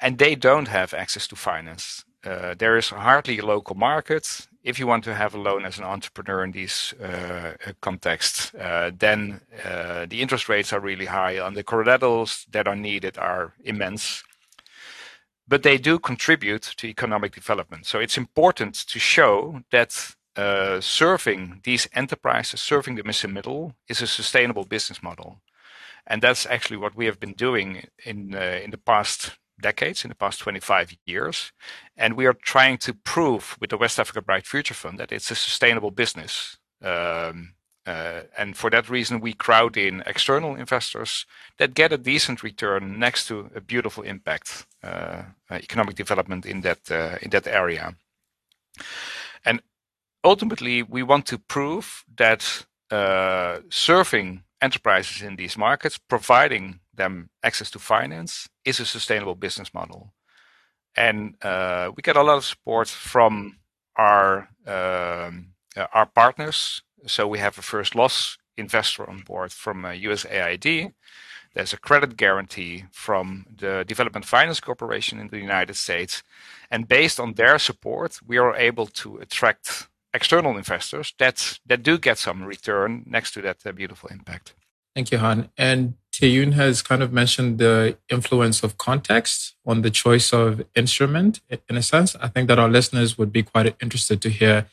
and 0.00 0.18
they 0.18 0.34
don't 0.34 0.68
have 0.68 0.94
access 0.94 1.26
to 1.28 1.36
finance. 1.36 2.04
Uh, 2.24 2.54
there 2.56 2.76
is 2.76 2.88
hardly 2.88 3.38
a 3.38 3.46
local 3.46 3.76
market. 3.76 4.48
If 4.62 4.78
you 4.78 4.86
want 4.86 5.04
to 5.04 5.14
have 5.14 5.34
a 5.34 5.40
loan 5.40 5.66
as 5.66 5.78
an 5.78 5.84
entrepreneur 5.84 6.42
in 6.44 6.52
these 6.52 6.94
uh, 6.94 7.52
contexts, 7.82 8.54
uh, 8.54 8.90
then 8.98 9.42
uh, 9.62 10.06
the 10.06 10.22
interest 10.22 10.48
rates 10.48 10.72
are 10.72 10.80
really 10.80 11.06
high 11.06 11.32
and 11.32 11.54
the 11.54 11.62
collaterals 11.62 12.46
that 12.50 12.66
are 12.66 12.76
needed 12.76 13.18
are 13.18 13.52
immense. 13.62 14.22
But 15.46 15.62
they 15.62 15.76
do 15.76 15.98
contribute 15.98 16.62
to 16.78 16.86
economic 16.86 17.34
development. 17.34 17.84
So 17.84 17.98
it's 17.98 18.16
important 18.16 18.74
to 18.74 18.98
show 18.98 19.60
that 19.70 20.14
uh, 20.36 20.80
serving 20.80 21.60
these 21.62 21.88
enterprises, 21.92 22.60
serving 22.60 22.96
the 22.96 23.04
missing 23.04 23.32
middle, 23.32 23.74
is 23.88 24.02
a 24.02 24.06
sustainable 24.06 24.64
business 24.64 25.02
model, 25.02 25.40
and 26.06 26.22
that's 26.22 26.46
actually 26.46 26.76
what 26.76 26.96
we 26.96 27.06
have 27.06 27.20
been 27.20 27.34
doing 27.34 27.86
in 28.04 28.34
uh, 28.34 28.60
in 28.64 28.70
the 28.70 28.78
past 28.78 29.38
decades, 29.60 30.04
in 30.04 30.08
the 30.08 30.16
past 30.16 30.40
25 30.40 30.96
years, 31.06 31.52
and 31.96 32.14
we 32.16 32.26
are 32.26 32.34
trying 32.34 32.78
to 32.78 32.92
prove 32.92 33.56
with 33.60 33.70
the 33.70 33.78
West 33.78 34.00
Africa 34.00 34.20
Bright 34.20 34.46
Future 34.46 34.74
Fund 34.74 34.98
that 34.98 35.12
it's 35.12 35.30
a 35.30 35.36
sustainable 35.36 35.92
business. 35.92 36.58
Um, 36.82 37.54
uh, 37.86 38.22
and 38.36 38.56
for 38.56 38.70
that 38.70 38.88
reason, 38.88 39.20
we 39.20 39.34
crowd 39.34 39.76
in 39.76 40.02
external 40.06 40.56
investors 40.56 41.26
that 41.58 41.74
get 41.74 41.92
a 41.92 41.98
decent 41.98 42.42
return 42.42 42.98
next 42.98 43.28
to 43.28 43.50
a 43.54 43.60
beautiful 43.60 44.02
impact, 44.02 44.66
uh, 44.82 45.22
uh 45.50 45.54
economic 45.54 45.94
development 45.94 46.44
in 46.46 46.62
that 46.62 46.90
in 47.22 47.30
that 47.30 47.46
area. 47.46 47.94
Ultimately, 50.24 50.82
we 50.82 51.02
want 51.02 51.26
to 51.26 51.38
prove 51.38 52.04
that 52.16 52.66
uh, 52.90 53.58
serving 53.68 54.42
enterprises 54.62 55.22
in 55.22 55.36
these 55.36 55.58
markets, 55.58 55.98
providing 55.98 56.80
them 56.94 57.28
access 57.42 57.70
to 57.70 57.78
finance, 57.78 58.48
is 58.64 58.80
a 58.80 58.86
sustainable 58.86 59.34
business 59.34 59.74
model. 59.74 60.12
And 60.96 61.34
we 61.96 62.02
get 62.02 62.16
a 62.16 62.22
lot 62.22 62.38
of 62.38 62.44
support 62.44 62.88
from 62.88 63.58
our 63.96 64.48
um, 64.66 65.54
our 65.92 66.06
partners 66.06 66.82
so 67.06 67.26
we 67.28 67.38
have 67.38 67.58
a 67.58 67.62
first 67.62 67.94
loss 67.94 68.38
investor 68.56 69.08
on 69.08 69.20
board 69.20 69.52
from 69.52 69.84
uh, 69.84 69.90
USAID. 69.90 70.92
There's 71.54 71.72
a 71.72 71.78
credit 71.78 72.16
guarantee 72.16 72.84
from 72.92 73.46
the 73.56 73.84
Development 73.86 74.24
Finance 74.24 74.60
Corporation 74.60 75.20
in 75.20 75.28
the 75.28 75.38
United 75.38 75.76
States. 75.76 76.22
And 76.70 76.88
based 76.88 77.20
on 77.20 77.34
their 77.34 77.58
support, 77.58 78.18
we 78.26 78.38
are 78.38 78.56
able 78.56 78.86
to 78.86 79.18
attract 79.18 79.88
external 80.14 80.56
investors 80.56 81.12
that, 81.18 81.58
that 81.66 81.82
do 81.82 81.98
get 81.98 82.16
some 82.18 82.44
return 82.44 83.02
next 83.04 83.32
to 83.32 83.42
that 83.42 83.58
uh, 83.66 83.72
beautiful 83.72 84.08
impact. 84.10 84.54
Thank 84.94 85.10
you, 85.10 85.18
Han. 85.18 85.50
And 85.58 85.94
Tae 86.12 86.48
has 86.52 86.80
kind 86.80 87.02
of 87.02 87.12
mentioned 87.12 87.58
the 87.58 87.98
influence 88.08 88.62
of 88.62 88.78
context 88.78 89.56
on 89.66 89.82
the 89.82 89.90
choice 89.90 90.32
of 90.32 90.64
instrument 90.76 91.40
in 91.68 91.76
a 91.76 91.82
sense. 91.82 92.14
I 92.16 92.28
think 92.28 92.46
that 92.46 92.60
our 92.60 92.68
listeners 92.68 93.18
would 93.18 93.32
be 93.32 93.42
quite 93.42 93.74
interested 93.82 94.22
to 94.22 94.30
hear 94.30 94.66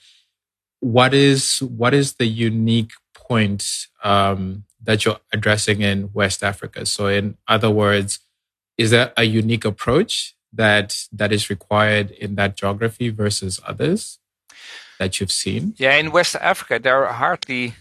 what 0.80 1.14
is 1.14 1.60
what 1.60 1.94
is 1.94 2.14
the 2.14 2.26
unique 2.26 2.92
point 3.14 3.88
um, 4.04 4.66
that 4.84 5.06
you're 5.06 5.20
addressing 5.34 5.82
in 5.82 6.12
West 6.14 6.44
Africa? 6.44 6.86
So, 6.86 7.08
in 7.08 7.38
other 7.48 7.72
words, 7.72 8.20
is 8.78 8.92
there 8.92 9.14
a 9.18 9.24
unique 9.24 9.66
approach 9.66 10.36
that 10.54 11.06
that 11.12 11.32
is 11.32 11.50
required 11.50 12.12
in 12.12 12.36
that 12.36 12.56
geography 12.56 13.10
versus 13.10 13.60
others 13.66 14.20
that 15.02 15.20
you've 15.20 15.32
seen? 15.32 15.74
Yeah, 15.78 15.96
in 15.96 16.12
West 16.12 16.36
Africa, 16.36 16.80
there 16.80 17.06
are 17.06 17.14
hardly 17.14 17.74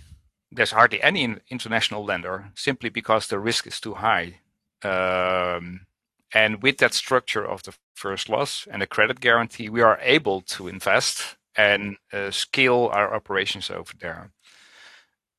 there's 0.50 0.72
hardly 0.72 1.00
any 1.02 1.36
international 1.50 2.04
lender 2.04 2.50
simply 2.54 2.88
because 2.90 3.26
the 3.26 3.38
risk 3.38 3.66
is 3.66 3.78
too 3.78 3.94
high. 3.94 4.40
Um, 4.82 5.86
and 6.34 6.62
with 6.62 6.78
that 6.78 6.94
structure 6.94 7.46
of 7.46 7.62
the 7.62 7.74
first 7.94 8.28
loss 8.28 8.66
and 8.72 8.82
a 8.82 8.86
credit 8.86 9.20
guarantee, 9.20 9.68
we 9.68 9.82
are 9.82 9.98
able 10.02 10.40
to 10.40 10.66
invest 10.66 11.36
and 11.54 11.96
uh, 12.12 12.30
scale 12.30 12.88
our 12.92 13.14
operations 13.14 13.70
over 13.70 13.92
there. 14.00 14.30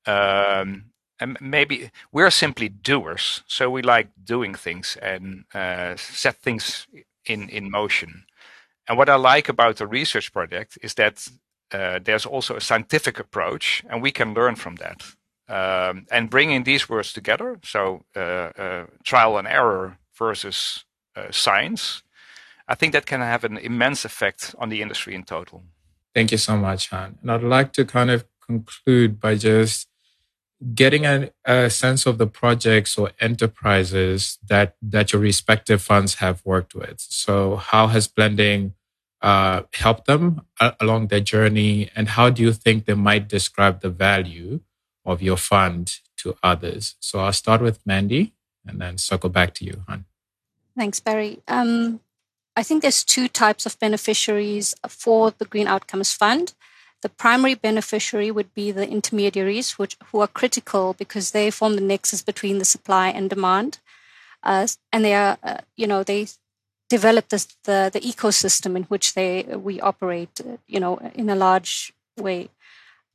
Um, 0.06 0.92
and 1.20 1.38
maybe 1.42 1.92
we're 2.12 2.32
simply 2.32 2.70
doers, 2.70 3.44
so 3.48 3.70
we 3.70 3.82
like 3.82 4.10
doing 4.24 4.54
things 4.56 4.98
and 5.02 5.46
uh, 5.54 5.96
set 5.98 6.36
things 6.36 6.88
in 7.26 7.50
in 7.50 7.72
motion. 7.72 8.26
And 8.88 8.98
what 8.98 9.10
I 9.10 9.16
like 9.16 9.50
about 9.50 9.76
the 9.78 9.88
research 9.88 10.32
project 10.32 10.78
is 10.82 10.94
that 10.96 11.28
uh, 11.74 12.00
there's 12.04 12.26
also 12.26 12.56
a 12.56 12.62
scientific 12.62 13.20
approach, 13.20 13.84
and 13.90 14.02
we 14.02 14.12
can 14.12 14.34
learn 14.34 14.56
from 14.56 14.76
that. 14.76 15.04
Um, 15.48 16.06
and 16.12 16.30
bringing 16.30 16.64
these 16.64 16.88
words 16.90 17.12
together, 17.14 17.60
so 17.64 18.06
uh, 18.16 18.20
uh 18.20 18.86
trial 19.04 19.38
and 19.38 19.48
error 19.48 19.98
versus 20.18 20.86
uh, 21.16 21.32
science, 21.32 22.04
I 22.68 22.76
think 22.76 22.94
that 22.94 23.06
can 23.06 23.22
have 23.22 23.44
an 23.44 23.58
immense 23.58 24.06
effect 24.06 24.56
on 24.58 24.70
the 24.70 24.82
industry 24.82 25.14
in 25.14 25.24
total. 25.24 25.64
Thank 26.14 26.32
you 26.32 26.38
so 26.38 26.56
much, 26.56 26.90
Han. 26.90 27.18
And 27.22 27.32
I'd 27.32 27.44
like 27.44 27.74
to 27.74 27.86
kind 27.86 28.10
of 28.10 28.26
conclude 28.46 29.20
by 29.20 29.36
just 29.36 29.88
getting 30.74 31.06
a, 31.06 31.32
a, 31.46 31.70
sense 31.70 32.06
of 32.06 32.18
the 32.18 32.28
projects 32.28 32.98
or 32.98 33.12
enterprises 33.20 34.38
that 34.48 34.76
that 34.82 35.12
your 35.12 35.22
respective 35.22 35.82
funds 35.82 36.16
have 36.16 36.42
worked 36.46 36.76
with. 36.76 37.00
So, 37.00 37.56
how 37.56 37.88
has 37.88 38.08
blending 38.08 38.74
uh, 39.22 39.64
helped 39.74 40.08
them 40.08 40.42
uh, 40.60 40.72
along 40.80 41.08
their 41.08 41.20
journey, 41.20 41.90
and 41.96 42.10
how 42.10 42.30
do 42.30 42.42
you 42.42 42.54
think 42.54 42.86
they 42.86 42.94
might 42.94 43.28
describe 43.28 43.82
the 43.82 43.90
value 43.90 44.62
of 45.06 45.22
your 45.22 45.38
fund 45.38 46.00
to 46.18 46.36
others? 46.44 46.96
So, 47.00 47.20
I'll 47.20 47.34
start 47.34 47.62
with 47.62 47.86
Mandy, 47.86 48.34
and 48.66 48.82
then 48.82 48.98
circle 48.98 49.30
back 49.30 49.54
to 49.56 49.66
you, 49.66 49.84
Han. 49.88 50.06
Thanks, 50.78 51.00
Barry. 51.00 51.40
Um, 51.48 52.00
I 52.56 52.64
think 52.64 52.82
there's 52.82 53.04
two 53.04 53.28
types 53.28 53.66
of 53.66 53.80
beneficiaries 53.80 54.76
for 54.88 55.32
the 55.32 55.46
Green 55.46 55.68
Outcomes 55.68 56.14
Fund. 56.14 56.54
The 57.02 57.10
primary 57.10 57.56
beneficiary 57.56 58.30
would 58.30 58.54
be 58.54 58.72
the 58.72 58.88
intermediaries, 58.88 59.80
which, 59.80 59.98
who 60.12 60.20
are 60.20 60.28
critical 60.28 60.94
because 60.94 61.32
they 61.32 61.50
form 61.50 61.76
the 61.76 61.82
nexus 61.82 62.22
between 62.22 62.60
the 62.60 62.66
supply 62.66 63.10
and 63.10 63.30
demand. 63.30 63.80
Uh, 64.44 64.68
and 64.92 65.04
they 65.04 65.14
are, 65.14 65.38
uh, 65.44 65.58
you 65.76 65.88
know, 65.88 66.04
they 66.04 66.28
develop 66.92 67.30
this, 67.30 67.46
the, 67.64 67.90
the 67.94 68.02
ecosystem 68.02 68.76
in 68.76 68.84
which 68.84 69.14
they 69.14 69.44
we 69.68 69.80
operate, 69.80 70.42
you 70.68 70.80
know, 70.80 70.98
in 71.16 71.30
a 71.30 71.36
large 71.48 71.94
way. 72.18 72.50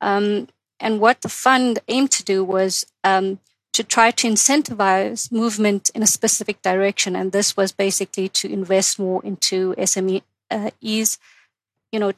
Um, 0.00 0.48
and 0.80 0.98
what 0.98 1.20
the 1.20 1.28
fund 1.28 1.78
aimed 1.86 2.10
to 2.12 2.24
do 2.24 2.42
was 2.42 2.86
um, 3.04 3.38
to 3.72 3.84
try 3.84 4.10
to 4.12 4.28
incentivize 4.28 5.30
movement 5.30 5.90
in 5.94 6.02
a 6.02 6.14
specific 6.18 6.62
direction. 6.62 7.14
And 7.14 7.32
this 7.32 7.56
was 7.56 7.70
basically 7.72 8.28
to 8.40 8.50
invest 8.50 8.98
more 8.98 9.20
into 9.30 9.74
SMEs, 9.74 10.22
uh, 10.50 10.70
you 11.92 12.00
know, 12.00 12.12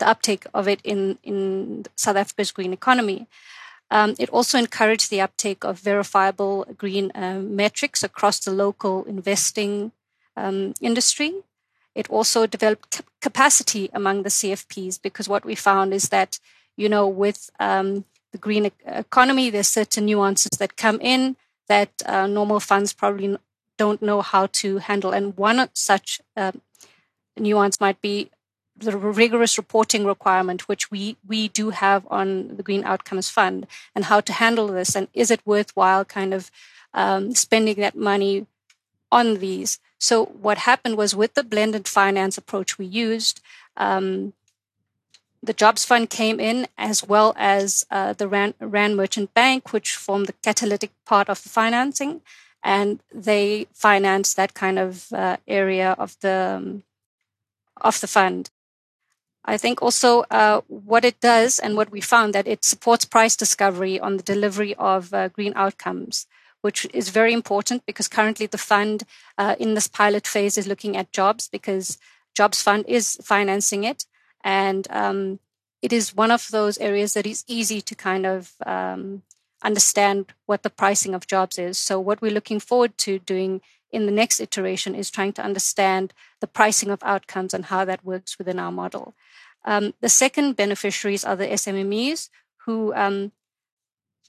the 0.00 0.08
uptake 0.12 0.44
of 0.52 0.68
it 0.68 0.80
in, 0.84 1.18
in 1.22 1.86
South 1.96 2.16
Africa's 2.16 2.52
green 2.52 2.74
economy. 2.74 3.26
Um, 3.90 4.14
it 4.18 4.28
also 4.30 4.58
encouraged 4.58 5.10
the 5.10 5.22
uptake 5.22 5.64
of 5.64 5.80
verifiable 5.80 6.66
green 6.76 7.10
uh, 7.14 7.40
metrics 7.42 8.04
across 8.04 8.38
the 8.38 8.52
local 8.52 9.04
investing 9.04 9.92
um, 10.36 10.74
industry. 10.80 11.32
It 11.94 12.08
also 12.08 12.46
developed 12.46 13.02
capacity 13.20 13.90
among 13.92 14.22
the 14.22 14.28
CFPs 14.28 15.00
because 15.00 15.28
what 15.28 15.44
we 15.44 15.54
found 15.54 15.92
is 15.92 16.08
that, 16.10 16.38
you 16.76 16.88
know, 16.88 17.06
with 17.06 17.50
um, 17.58 18.04
the 18.32 18.38
green 18.38 18.70
economy, 18.86 19.50
there's 19.50 19.68
certain 19.68 20.06
nuances 20.06 20.58
that 20.58 20.76
come 20.76 21.00
in 21.00 21.36
that 21.68 21.90
uh, 22.06 22.26
normal 22.26 22.60
funds 22.60 22.92
probably 22.92 23.36
don't 23.76 24.02
know 24.02 24.20
how 24.20 24.46
to 24.46 24.78
handle. 24.78 25.10
And 25.10 25.36
one 25.36 25.68
such 25.72 26.20
uh, 26.36 26.52
nuance 27.38 27.80
might 27.80 28.00
be 28.00 28.30
the 28.76 28.96
rigorous 28.96 29.58
reporting 29.58 30.04
requirement, 30.04 30.68
which 30.68 30.90
we, 30.90 31.16
we 31.26 31.48
do 31.48 31.70
have 31.70 32.06
on 32.10 32.56
the 32.56 32.62
Green 32.62 32.84
Outcomes 32.84 33.28
Fund, 33.28 33.66
and 33.94 34.06
how 34.06 34.20
to 34.20 34.32
handle 34.32 34.68
this. 34.68 34.94
And 34.94 35.08
is 35.12 35.30
it 35.30 35.40
worthwhile 35.44 36.04
kind 36.04 36.32
of 36.32 36.50
um, 36.94 37.34
spending 37.34 37.76
that 37.76 37.96
money 37.96 38.46
on 39.12 39.38
these? 39.38 39.78
So, 40.00 40.24
what 40.24 40.58
happened 40.58 40.96
was 40.96 41.14
with 41.14 41.34
the 41.34 41.44
blended 41.44 41.86
finance 41.86 42.38
approach 42.38 42.78
we 42.78 42.86
used, 42.86 43.40
um, 43.76 44.32
the 45.42 45.52
Jobs 45.52 45.84
Fund 45.84 46.08
came 46.08 46.40
in, 46.40 46.66
as 46.78 47.06
well 47.06 47.34
as 47.36 47.84
uh, 47.90 48.14
the 48.14 48.26
Rand, 48.26 48.54
Rand, 48.60 48.96
Merchant 48.96 49.32
Bank, 49.34 49.72
which 49.74 49.96
formed 49.96 50.26
the 50.26 50.32
catalytic 50.42 50.90
part 51.04 51.28
of 51.28 51.42
the 51.42 51.50
financing, 51.50 52.22
and 52.62 53.00
they 53.12 53.66
financed 53.74 54.36
that 54.36 54.54
kind 54.54 54.78
of 54.78 55.12
uh, 55.12 55.36
area 55.46 55.94
of 55.98 56.16
the 56.20 56.56
um, 56.56 56.82
of 57.78 58.00
the 58.00 58.06
fund. 58.06 58.50
I 59.44 59.56
think 59.58 59.82
also 59.82 60.20
uh, 60.30 60.62
what 60.68 61.04
it 61.04 61.20
does 61.20 61.58
and 61.58 61.76
what 61.76 61.90
we 61.90 62.00
found 62.00 62.34
that 62.34 62.46
it 62.46 62.64
supports 62.64 63.04
price 63.04 63.36
discovery 63.36 64.00
on 64.00 64.16
the 64.16 64.22
delivery 64.22 64.74
of 64.76 65.12
uh, 65.12 65.28
green 65.28 65.52
outcomes, 65.56 66.26
which 66.60 66.86
is 66.92 67.08
very 67.08 67.32
important 67.32 67.86
because 67.86 68.08
currently 68.08 68.46
the 68.46 68.58
fund 68.58 69.04
uh, 69.38 69.56
in 69.58 69.74
this 69.74 69.88
pilot 69.88 70.26
phase 70.26 70.58
is 70.58 70.66
looking 70.66 70.96
at 70.96 71.12
jobs 71.12 71.48
because 71.48 71.98
Jobs 72.34 72.62
Fund 72.62 72.84
is 72.86 73.18
financing 73.22 73.84
it 73.84 74.06
and 74.42 74.86
um, 74.90 75.40
it 75.82 75.92
is 75.92 76.14
one 76.14 76.30
of 76.30 76.48
those 76.50 76.78
areas 76.78 77.14
that 77.14 77.26
is 77.26 77.44
easy 77.48 77.80
to 77.80 77.94
kind 77.94 78.26
of 78.26 78.52
um, 78.66 79.22
understand 79.62 80.32
what 80.46 80.62
the 80.62 80.70
pricing 80.70 81.14
of 81.14 81.26
jobs 81.26 81.58
is. 81.58 81.78
So, 81.78 81.98
what 81.98 82.22
we're 82.22 82.30
looking 82.30 82.60
forward 82.60 82.96
to 82.98 83.18
doing 83.18 83.60
in 83.90 84.06
the 84.06 84.12
next 84.12 84.40
iteration 84.40 84.94
is 84.94 85.10
trying 85.10 85.32
to 85.32 85.42
understand 85.42 86.12
the 86.40 86.46
pricing 86.46 86.90
of 86.90 87.02
outcomes 87.02 87.52
and 87.52 87.66
how 87.66 87.84
that 87.84 88.04
works 88.04 88.38
within 88.38 88.58
our 88.58 88.70
model. 88.70 89.14
Um, 89.64 89.94
the 90.00 90.08
second 90.08 90.56
beneficiaries 90.56 91.24
are 91.24 91.36
the 91.36 91.48
SMMEs 91.48 92.28
who 92.66 92.94
um, 92.94 93.32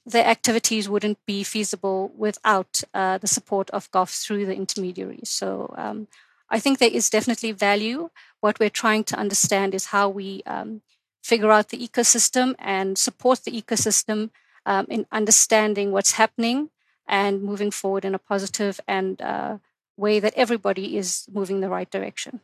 their 0.05 0.25
activities 0.25 0.89
wouldn't 0.89 1.23
be 1.25 1.43
feasible 1.43 2.11
without 2.17 2.81
uh, 2.93 3.17
the 3.17 3.27
support 3.27 3.69
of 3.69 3.89
GOF 3.91 4.09
through 4.09 4.45
the 4.45 4.55
intermediaries. 4.55 5.29
So 5.29 5.73
um, 5.77 6.07
I 6.49 6.59
think 6.59 6.79
there 6.79 6.89
is 6.91 7.09
definitely 7.09 7.51
value. 7.51 8.09
What 8.39 8.59
we're 8.59 8.69
trying 8.69 9.03
to 9.05 9.15
understand 9.15 9.75
is 9.75 9.87
how 9.87 10.09
we 10.09 10.41
um, 10.45 10.81
figure 11.23 11.51
out 11.51 11.69
the 11.69 11.77
ecosystem 11.77 12.55
and 12.57 12.97
support 12.97 13.43
the 13.43 13.51
ecosystem 13.51 14.31
um, 14.65 14.85
in 14.89 15.05
understanding 15.11 15.91
what's 15.91 16.13
happening 16.13 16.69
and 17.07 17.43
moving 17.43 17.71
forward 17.71 18.05
in 18.05 18.15
a 18.15 18.19
positive 18.19 18.79
and 18.87 19.21
uh, 19.21 19.57
way 19.97 20.19
that 20.19 20.33
everybody 20.35 20.97
is 20.97 21.27
moving 21.31 21.61
the 21.61 21.69
right 21.69 21.89
direction. 21.89 22.41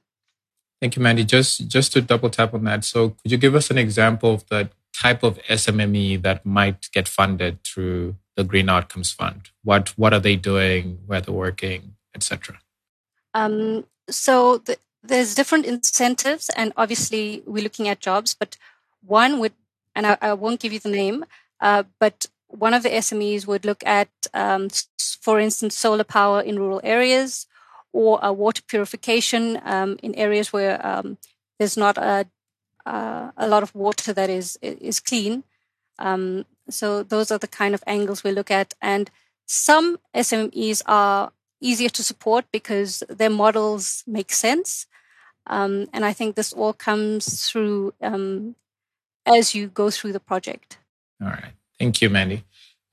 Thank 0.80 0.96
you, 0.96 1.02
Mandy. 1.02 1.24
Just 1.24 1.68
just 1.68 1.92
to 1.94 2.02
double 2.02 2.30
tap 2.30 2.54
on 2.54 2.64
that. 2.66 2.86
So, 2.86 3.10
could 3.10 3.32
you 3.32 3.38
give 3.38 3.56
us 3.56 3.72
an 3.72 3.80
example 3.80 4.34
of 4.34 4.48
that 4.50 4.72
type 5.00 5.24
of 5.24 5.40
SMME 5.44 6.22
that 6.24 6.46
might 6.46 6.90
get 6.92 7.08
funded 7.08 7.64
through 7.64 8.16
the 8.36 8.44
Green 8.44 8.70
Outcomes 8.70 9.12
Fund? 9.12 9.50
What 9.64 9.90
what 9.98 10.14
are 10.14 10.20
they 10.20 10.36
doing? 10.36 11.00
Where 11.06 11.22
they're 11.22 11.34
working, 11.34 11.96
etc. 12.16 12.60
Um, 13.34 13.86
so 14.10 14.58
the, 14.60 14.78
there's 15.04 15.36
different 15.36 15.66
incentives, 15.66 16.50
and 16.56 16.74
obviously 16.76 17.44
we're 17.46 17.64
looking 17.64 17.88
at 17.88 18.00
jobs. 18.00 18.34
But 18.34 18.58
one 19.06 19.40
would, 19.40 19.54
and 19.96 20.08
I, 20.08 20.18
I 20.22 20.34
won't 20.34 20.60
give 20.60 20.74
you 20.74 20.80
the 20.80 20.90
name, 20.90 21.26
uh, 21.62 21.84
but 22.00 22.26
one 22.48 22.74
of 22.74 22.84
the 22.84 22.90
SMEs 22.90 23.46
would 23.46 23.66
look 23.66 23.86
at, 23.86 24.10
um, 24.34 24.70
for 25.22 25.40
instance, 25.40 25.76
solar 25.76 26.04
power 26.04 26.42
in 26.42 26.60
rural 26.60 26.82
areas 26.84 27.46
or 27.94 28.20
water 28.34 28.62
purification 28.68 29.60
um, 29.66 29.98
in 30.04 30.14
areas 30.16 30.54
where 30.54 30.86
um, 30.86 31.18
there's 31.58 31.78
not 31.78 31.98
a, 31.98 32.28
uh, 32.88 33.32
a 33.36 33.48
lot 33.48 33.64
of 33.64 33.76
water 33.76 34.14
that 34.14 34.30
is 34.30 34.58
is 34.62 35.00
clean. 35.00 35.44
Um, 36.00 36.46
so 36.70 37.04
those 37.04 37.32
are 37.32 37.40
the 37.40 37.48
kind 37.48 37.74
of 37.74 37.84
angles 37.86 38.24
we 38.24 38.32
look 38.32 38.52
at, 38.52 38.74
and 38.82 39.10
some 39.46 39.98
SMEs 40.16 40.82
are 40.86 41.32
easier 41.62 41.90
to 41.90 42.04
support 42.04 42.46
because 42.52 43.04
their 43.10 43.30
models 43.30 44.04
make 44.06 44.32
sense. 44.32 44.86
Um, 45.48 45.88
and 45.94 46.06
I 46.06 46.14
think 46.14 46.36
this 46.36 46.54
all 46.54 46.74
comes 46.74 47.50
through 47.50 47.94
um, 48.02 48.56
as 49.26 49.56
you 49.56 49.68
go 49.68 49.90
through 49.90 50.14
the 50.14 50.20
project. 50.20 50.78
All 51.22 51.30
right. 51.30 51.54
Thank 51.80 52.02
you, 52.02 52.10
Mandy. 52.10 52.44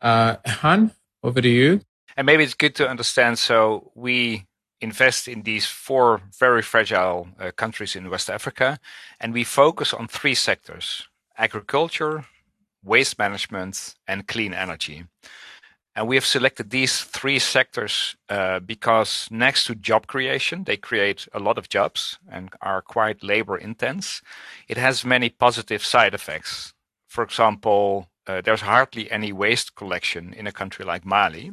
Uh, 0.01 0.37
Han, 0.47 0.93
over 1.23 1.41
to 1.41 1.49
you. 1.49 1.81
And 2.17 2.27
maybe 2.27 2.45
it's 2.45 2.55
good 2.55 2.77
to 2.77 2.89
understand. 2.89 3.39
So 3.39 3.91
we 3.95 4.47
invest 4.85 5.27
in 5.27 5.43
these 5.43 5.67
four 5.67 6.21
very 6.39 6.63
fragile 6.63 7.29
uh, 7.41 7.51
countries 7.51 7.97
in 7.97 8.11
West 8.11 8.31
Africa, 8.31 8.79
and 9.21 9.33
we 9.33 9.45
focus 9.45 9.93
on 9.93 10.07
three 10.07 10.35
sectors 10.35 11.09
agriculture, 11.37 12.25
waste 12.85 13.19
management, 13.19 13.95
and 14.07 14.29
clean 14.29 14.55
energy. 14.55 15.05
And 15.97 16.09
we 16.09 16.17
have 16.17 16.27
selected 16.27 16.71
these 16.71 17.03
three 17.03 17.39
sectors 17.39 18.17
uh, 18.29 18.59
because 18.61 19.29
next 19.31 19.67
to 19.67 19.75
job 19.75 20.07
creation, 20.07 20.65
they 20.65 20.77
create 20.77 21.29
a 21.33 21.39
lot 21.39 21.59
of 21.59 21.69
jobs 21.69 22.19
and 22.29 22.51
are 22.61 22.83
quite 22.83 23.23
labor 23.23 23.57
intense. 23.57 24.23
It 24.69 24.77
has 24.77 25.05
many 25.05 25.29
positive 25.31 25.85
side 25.85 26.15
effects. 26.15 26.75
For 27.09 27.23
example, 27.23 28.09
uh, 28.27 28.41
there's 28.41 28.63
hardly 28.63 29.11
any 29.11 29.33
waste 29.33 29.77
collection 29.77 30.33
in 30.33 30.47
a 30.47 30.53
country 30.53 30.85
like 30.85 31.05
Mali. 31.05 31.53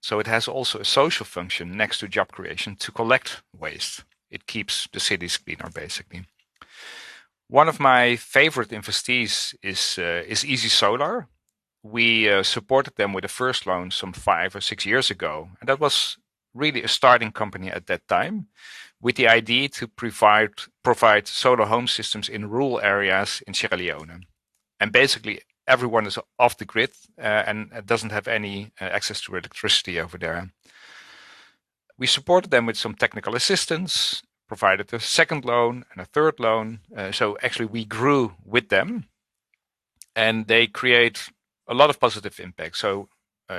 So 0.00 0.20
it 0.20 0.26
has 0.26 0.48
also 0.48 0.78
a 0.78 0.84
social 0.84 1.26
function 1.26 1.76
next 1.76 1.98
to 1.98 2.08
job 2.08 2.28
creation 2.32 2.76
to 2.76 2.92
collect 2.92 3.42
waste. 3.52 4.04
It 4.30 4.46
keeps 4.46 4.88
the 4.92 5.00
cities 5.00 5.38
cleaner, 5.38 5.70
basically. 5.74 6.26
One 7.48 7.68
of 7.68 7.80
my 7.80 8.16
favorite 8.16 8.68
investees 8.68 9.54
is 9.62 9.98
uh, 9.98 10.22
is 10.28 10.44
Easy 10.44 10.68
Solar. 10.68 11.28
We 11.82 12.28
uh, 12.28 12.42
supported 12.42 12.96
them 12.96 13.14
with 13.14 13.24
a 13.24 13.28
first 13.28 13.66
loan 13.66 13.90
some 13.90 14.12
five 14.12 14.54
or 14.54 14.60
six 14.60 14.84
years 14.84 15.10
ago, 15.10 15.48
and 15.60 15.68
that 15.68 15.80
was 15.80 16.18
really 16.54 16.82
a 16.82 16.88
starting 16.88 17.32
company 17.32 17.70
at 17.70 17.86
that 17.86 18.06
time, 18.08 18.48
with 19.00 19.16
the 19.16 19.28
idea 19.28 19.68
to 19.68 19.88
provide 19.88 20.50
provide 20.82 21.26
solar 21.26 21.66
home 21.66 21.86
systems 21.86 22.28
in 22.28 22.50
rural 22.50 22.80
areas 22.80 23.42
in 23.46 23.54
Sierra 23.54 23.76
Leone. 23.76 24.26
And 24.80 24.92
basically, 24.92 25.40
everyone 25.68 26.06
is 26.06 26.18
off 26.38 26.56
the 26.56 26.64
grid 26.64 26.90
uh, 27.18 27.44
and 27.46 27.70
doesn't 27.86 28.12
have 28.12 28.26
any 28.26 28.72
uh, 28.80 28.84
access 28.84 29.20
to 29.20 29.36
electricity 29.36 30.00
over 30.00 30.18
there. 30.18 30.50
We 31.96 32.06
supported 32.06 32.50
them 32.50 32.66
with 32.66 32.76
some 32.76 32.94
technical 32.94 33.34
assistance, 33.34 34.22
provided 34.46 34.92
a 34.92 35.00
second 35.00 35.44
loan 35.44 35.84
and 35.92 36.00
a 36.00 36.06
third 36.06 36.40
loan. 36.40 36.80
Uh, 36.96 37.12
so 37.12 37.36
actually, 37.42 37.66
we 37.66 37.84
grew 37.84 38.34
with 38.44 38.68
them, 38.68 39.08
and 40.16 40.46
they 40.46 40.66
create 40.66 41.30
a 41.66 41.74
lot 41.74 41.90
of 41.90 42.00
positive 42.00 42.40
impact. 42.40 42.76
So 42.76 43.08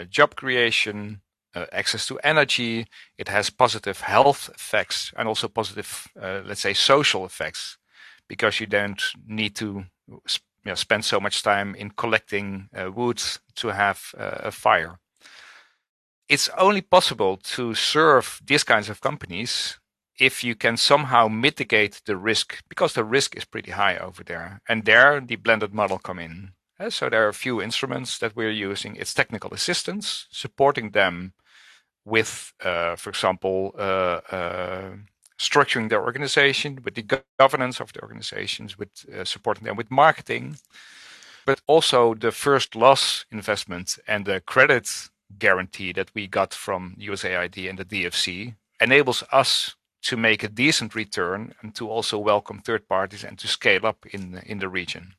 job 0.09 0.35
creation, 0.35 1.21
uh, 1.55 1.65
access 1.71 2.05
to 2.07 2.19
energy. 2.19 2.87
It 3.17 3.27
has 3.27 3.49
positive 3.49 4.01
health 4.01 4.49
effects 4.53 5.11
and 5.17 5.27
also 5.27 5.47
positive, 5.47 6.07
uh, 6.21 6.41
let's 6.45 6.61
say, 6.61 6.73
social 6.73 7.25
effects, 7.25 7.77
because 8.27 8.59
you 8.59 8.67
don't 8.67 9.01
need 9.27 9.55
to 9.55 9.85
you 10.63 10.71
know, 10.71 10.75
spend 10.75 11.05
so 11.05 11.19
much 11.19 11.43
time 11.43 11.75
in 11.75 11.91
collecting 11.91 12.69
uh, 12.75 12.91
wood 12.91 13.21
to 13.55 13.69
have 13.69 14.13
uh, 14.17 14.37
a 14.43 14.51
fire. 14.51 14.99
It's 16.27 16.49
only 16.57 16.81
possible 16.81 17.37
to 17.37 17.73
serve 17.73 18.39
these 18.45 18.63
kinds 18.63 18.89
of 18.89 19.01
companies 19.01 19.79
if 20.19 20.43
you 20.43 20.53
can 20.53 20.77
somehow 20.77 21.27
mitigate 21.27 22.01
the 22.05 22.17
risk, 22.17 22.61
because 22.67 22.93
the 22.93 23.03
risk 23.03 23.35
is 23.35 23.45
pretty 23.45 23.71
high 23.71 23.97
over 23.97 24.23
there. 24.23 24.61
And 24.67 24.85
there, 24.85 25.21
the 25.21 25.37
blended 25.37 25.73
model 25.73 25.97
come 25.97 26.19
in. 26.19 26.51
Uh, 26.79 26.89
so 26.89 27.09
there 27.09 27.25
are 27.25 27.29
a 27.29 27.33
few 27.33 27.61
instruments 27.61 28.19
that 28.19 28.35
we're 28.35 28.51
using. 28.51 28.95
It's 28.95 29.13
technical 29.13 29.53
assistance, 29.53 30.27
supporting 30.29 30.91
them 30.91 31.33
with, 32.05 32.53
uh, 32.63 32.95
for 32.95 33.09
example, 33.09 33.73
uh, 33.77 34.19
uh 34.31 34.91
structuring 35.39 35.89
their 35.89 36.03
organization, 36.03 36.79
with 36.83 36.95
the 36.95 37.21
governance 37.39 37.79
of 37.79 37.93
the 37.93 38.01
organizations, 38.01 38.77
with 38.77 38.89
uh, 39.09 39.23
supporting 39.23 39.63
them 39.65 39.77
with 39.77 39.89
marketing, 39.89 40.57
but 41.45 41.61
also 41.65 42.13
the 42.13 42.31
first 42.31 42.75
loss 42.75 43.25
investment 43.31 43.97
and 44.07 44.25
the 44.25 44.41
credit 44.41 45.09
guarantee 45.37 45.93
that 45.93 46.11
we 46.13 46.27
got 46.27 46.53
from 46.53 46.95
USAID 46.99 47.69
and 47.69 47.77
the 47.79 47.85
DFC 47.85 48.55
enables 48.81 49.23
us 49.31 49.75
to 50.01 50.17
make 50.17 50.43
a 50.43 50.47
decent 50.47 50.95
return 50.95 51.53
and 51.61 51.75
to 51.75 51.89
also 51.89 52.17
welcome 52.17 52.59
third 52.59 52.87
parties 52.87 53.23
and 53.23 53.37
to 53.37 53.47
scale 53.47 53.85
up 53.85 54.05
in 54.11 54.41
in 54.45 54.59
the 54.59 54.69
region. 54.69 55.13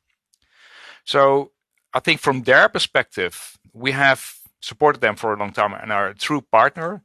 So 1.05 1.51
I 1.93 1.99
think 1.99 2.19
from 2.19 2.43
their 2.43 2.69
perspective, 2.69 3.57
we 3.73 3.91
have 3.91 4.35
supported 4.61 5.01
them 5.01 5.15
for 5.15 5.33
a 5.33 5.37
long 5.37 5.51
time 5.51 5.73
and 5.73 5.91
are 5.91 6.09
a 6.09 6.15
true 6.15 6.41
partner 6.41 7.01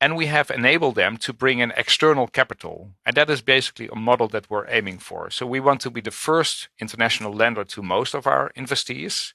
and 0.00 0.16
we 0.16 0.26
have 0.26 0.50
enabled 0.50 0.94
them 0.94 1.16
to 1.18 1.32
bring 1.32 1.58
in 1.58 1.72
external 1.76 2.26
capital. 2.26 2.90
And 3.04 3.14
that 3.16 3.28
is 3.28 3.42
basically 3.42 3.88
a 3.92 3.96
model 3.96 4.28
that 4.28 4.48
we're 4.48 4.68
aiming 4.68 4.98
for. 4.98 5.30
So 5.30 5.46
we 5.46 5.60
want 5.60 5.80
to 5.82 5.90
be 5.90 6.00
the 6.00 6.10
first 6.10 6.68
international 6.80 7.32
lender 7.32 7.64
to 7.64 7.82
most 7.82 8.14
of 8.14 8.26
our 8.26 8.50
investees. 8.56 9.34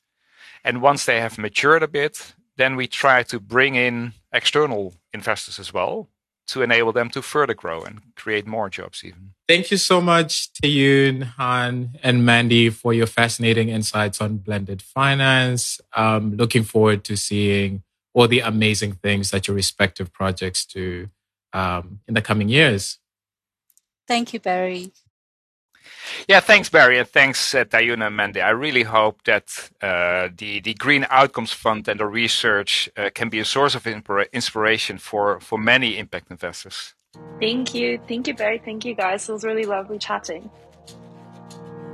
And 0.64 0.82
once 0.82 1.06
they 1.06 1.22
have 1.22 1.38
matured 1.38 1.84
a 1.84 1.88
bit, 1.88 2.34
then 2.58 2.76
we 2.76 2.88
try 2.88 3.22
to 3.24 3.40
bring 3.40 3.76
in 3.76 4.14
external 4.34 4.96
investors 5.14 5.60
as 5.60 5.72
well 5.72 6.10
to 6.48 6.62
enable 6.62 6.92
them 6.92 7.10
to 7.10 7.22
further 7.22 7.54
grow 7.54 7.84
and 7.84 8.02
create 8.16 8.46
more 8.46 8.70
jobs 8.70 9.04
even. 9.04 9.32
Thank 9.48 9.72
you 9.72 9.78
so 9.78 10.00
much 10.00 10.54
Taeyun, 10.54 11.24
Han, 11.24 11.98
and 12.04 12.26
Mandy 12.26 12.70
for 12.70 12.94
your 12.94 13.08
fascinating 13.08 13.70
insights 13.70 14.22
on 14.22 14.38
blended 14.38 14.82
finance. 14.82 15.82
Um, 15.96 16.36
looking 16.36 16.64
forward 16.64 17.04
to 17.06 17.18
seeing 17.18 17.84
all 18.16 18.28
the 18.28 18.40
amazing 18.40 18.94
things 18.94 19.30
that 19.32 19.48
your 19.48 19.56
respective 19.56 20.12
projects 20.12 20.66
do 20.66 21.10
um, 21.54 22.00
in 22.08 22.14
the 22.14 22.22
coming 22.22 22.50
years. 22.50 22.98
Thank 24.08 24.34
you, 24.34 24.40
Barry. 24.40 24.94
Yeah, 26.28 26.40
thanks, 26.40 26.70
Barry, 26.70 26.98
and 26.98 27.08
thanks, 27.08 27.54
uh, 27.54 27.66
Taeyun 27.66 28.06
and 28.06 28.16
Mandy. 28.16 28.42
I 28.42 28.50
really 28.52 28.84
hope 28.84 29.24
that 29.26 29.70
uh, 29.82 30.30
the 30.36 30.62
the 30.62 30.74
Green 30.74 31.06
Outcomes 31.10 31.52
Fund 31.52 31.88
and 31.88 32.00
the 32.00 32.08
research 32.08 32.90
uh, 32.98 33.10
can 33.14 33.30
be 33.30 33.40
a 33.40 33.46
source 33.46 33.76
of 33.76 33.86
inspiration 33.86 34.98
for 34.98 35.40
for 35.40 35.60
many 35.60 35.98
impact 35.98 36.32
investors. 36.32 36.96
Thank 37.40 37.74
you, 37.76 38.00
thank 38.08 38.28
you, 38.28 38.34
Barry. 38.34 38.62
Thank 38.64 38.86
you, 38.86 38.96
guys. 38.96 39.30
It 39.30 39.34
was 39.34 39.44
really 39.44 39.66
lovely 39.66 40.00
chatting. 40.00 40.50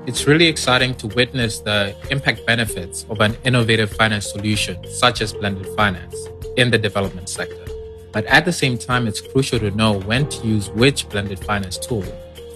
It's 0.07 0.25
really 0.25 0.47
exciting 0.47 0.95
to 0.95 1.07
witness 1.09 1.59
the 1.59 1.95
impact 2.09 2.43
benefits 2.47 3.05
of 3.07 3.21
an 3.21 3.37
innovative 3.43 3.91
finance 3.91 4.31
solution 4.31 4.83
such 4.89 5.21
as 5.21 5.31
blended 5.31 5.67
finance 5.75 6.15
in 6.57 6.71
the 6.71 6.79
development 6.79 7.29
sector. 7.29 7.65
But 8.11 8.25
at 8.25 8.43
the 8.43 8.51
same 8.51 8.79
time, 8.79 9.05
it's 9.05 9.21
crucial 9.21 9.59
to 9.59 9.69
know 9.69 9.99
when 9.99 10.27
to 10.29 10.47
use 10.47 10.71
which 10.71 11.07
blended 11.07 11.37
finance 11.45 11.77
tool 11.77 12.03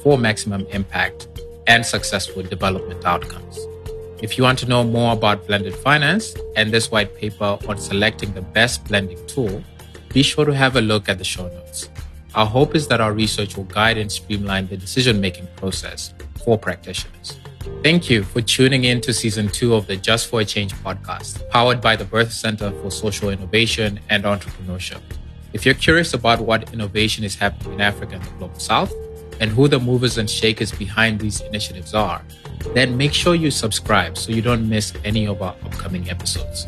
for 0.01 0.17
maximum 0.17 0.65
impact 0.71 1.27
and 1.67 1.85
successful 1.85 2.41
development 2.41 3.05
outcomes. 3.05 3.59
If 4.23 4.39
you 4.39 4.43
want 4.43 4.57
to 4.59 4.65
know 4.65 4.83
more 4.83 5.13
about 5.13 5.45
blended 5.45 5.75
finance 5.75 6.33
and 6.55 6.71
this 6.71 6.89
white 6.89 7.15
paper 7.15 7.59
on 7.67 7.77
selecting 7.77 8.33
the 8.33 8.41
best 8.41 8.85
blending 8.85 9.23
tool, 9.27 9.63
be 10.09 10.23
sure 10.23 10.45
to 10.45 10.55
have 10.55 10.77
a 10.77 10.81
look 10.81 11.09
at 11.09 11.19
the 11.19 11.23
show 11.23 11.47
notes. 11.47 11.89
Our 12.33 12.47
hope 12.47 12.73
is 12.73 12.87
that 12.87 13.01
our 13.01 13.13
research 13.13 13.55
will 13.55 13.65
guide 13.65 13.99
and 13.99 14.11
streamline 14.11 14.67
the 14.67 14.77
decision 14.77 15.21
making 15.21 15.47
process 15.57 16.11
for 16.45 16.57
practitioners. 16.57 17.37
Thank 17.83 18.09
you 18.09 18.23
for 18.23 18.41
tuning 18.41 18.85
in 18.85 19.01
to 19.01 19.11
season 19.13 19.49
two 19.49 19.73
of 19.73 19.87
the 19.87 19.97
Just 19.97 20.29
for 20.29 20.41
a 20.41 20.45
Change 20.45 20.73
podcast, 20.75 21.49
powered 21.49 21.81
by 21.81 21.95
the 21.95 22.05
Bertha 22.05 22.31
Center 22.31 22.71
for 22.81 22.91
Social 22.91 23.31
Innovation 23.31 23.99
and 24.09 24.23
Entrepreneurship. 24.23 25.01
If 25.53 25.65
you're 25.65 25.75
curious 25.75 26.13
about 26.13 26.39
what 26.41 26.71
innovation 26.71 27.23
is 27.23 27.35
happening 27.35 27.73
in 27.73 27.81
Africa 27.81 28.15
and 28.15 28.23
the 28.23 28.29
Global 28.37 28.59
South, 28.59 28.93
and 29.39 29.51
who 29.51 29.67
the 29.67 29.79
movers 29.79 30.17
and 30.17 30.29
shakers 30.29 30.71
behind 30.71 31.19
these 31.19 31.41
initiatives 31.41 31.93
are, 31.93 32.21
then 32.73 32.95
make 32.95 33.13
sure 33.13 33.35
you 33.35 33.51
subscribe 33.51 34.17
so 34.17 34.31
you 34.31 34.41
don't 34.41 34.67
miss 34.69 34.93
any 35.03 35.27
of 35.27 35.41
our 35.41 35.55
upcoming 35.65 36.09
episodes. 36.09 36.67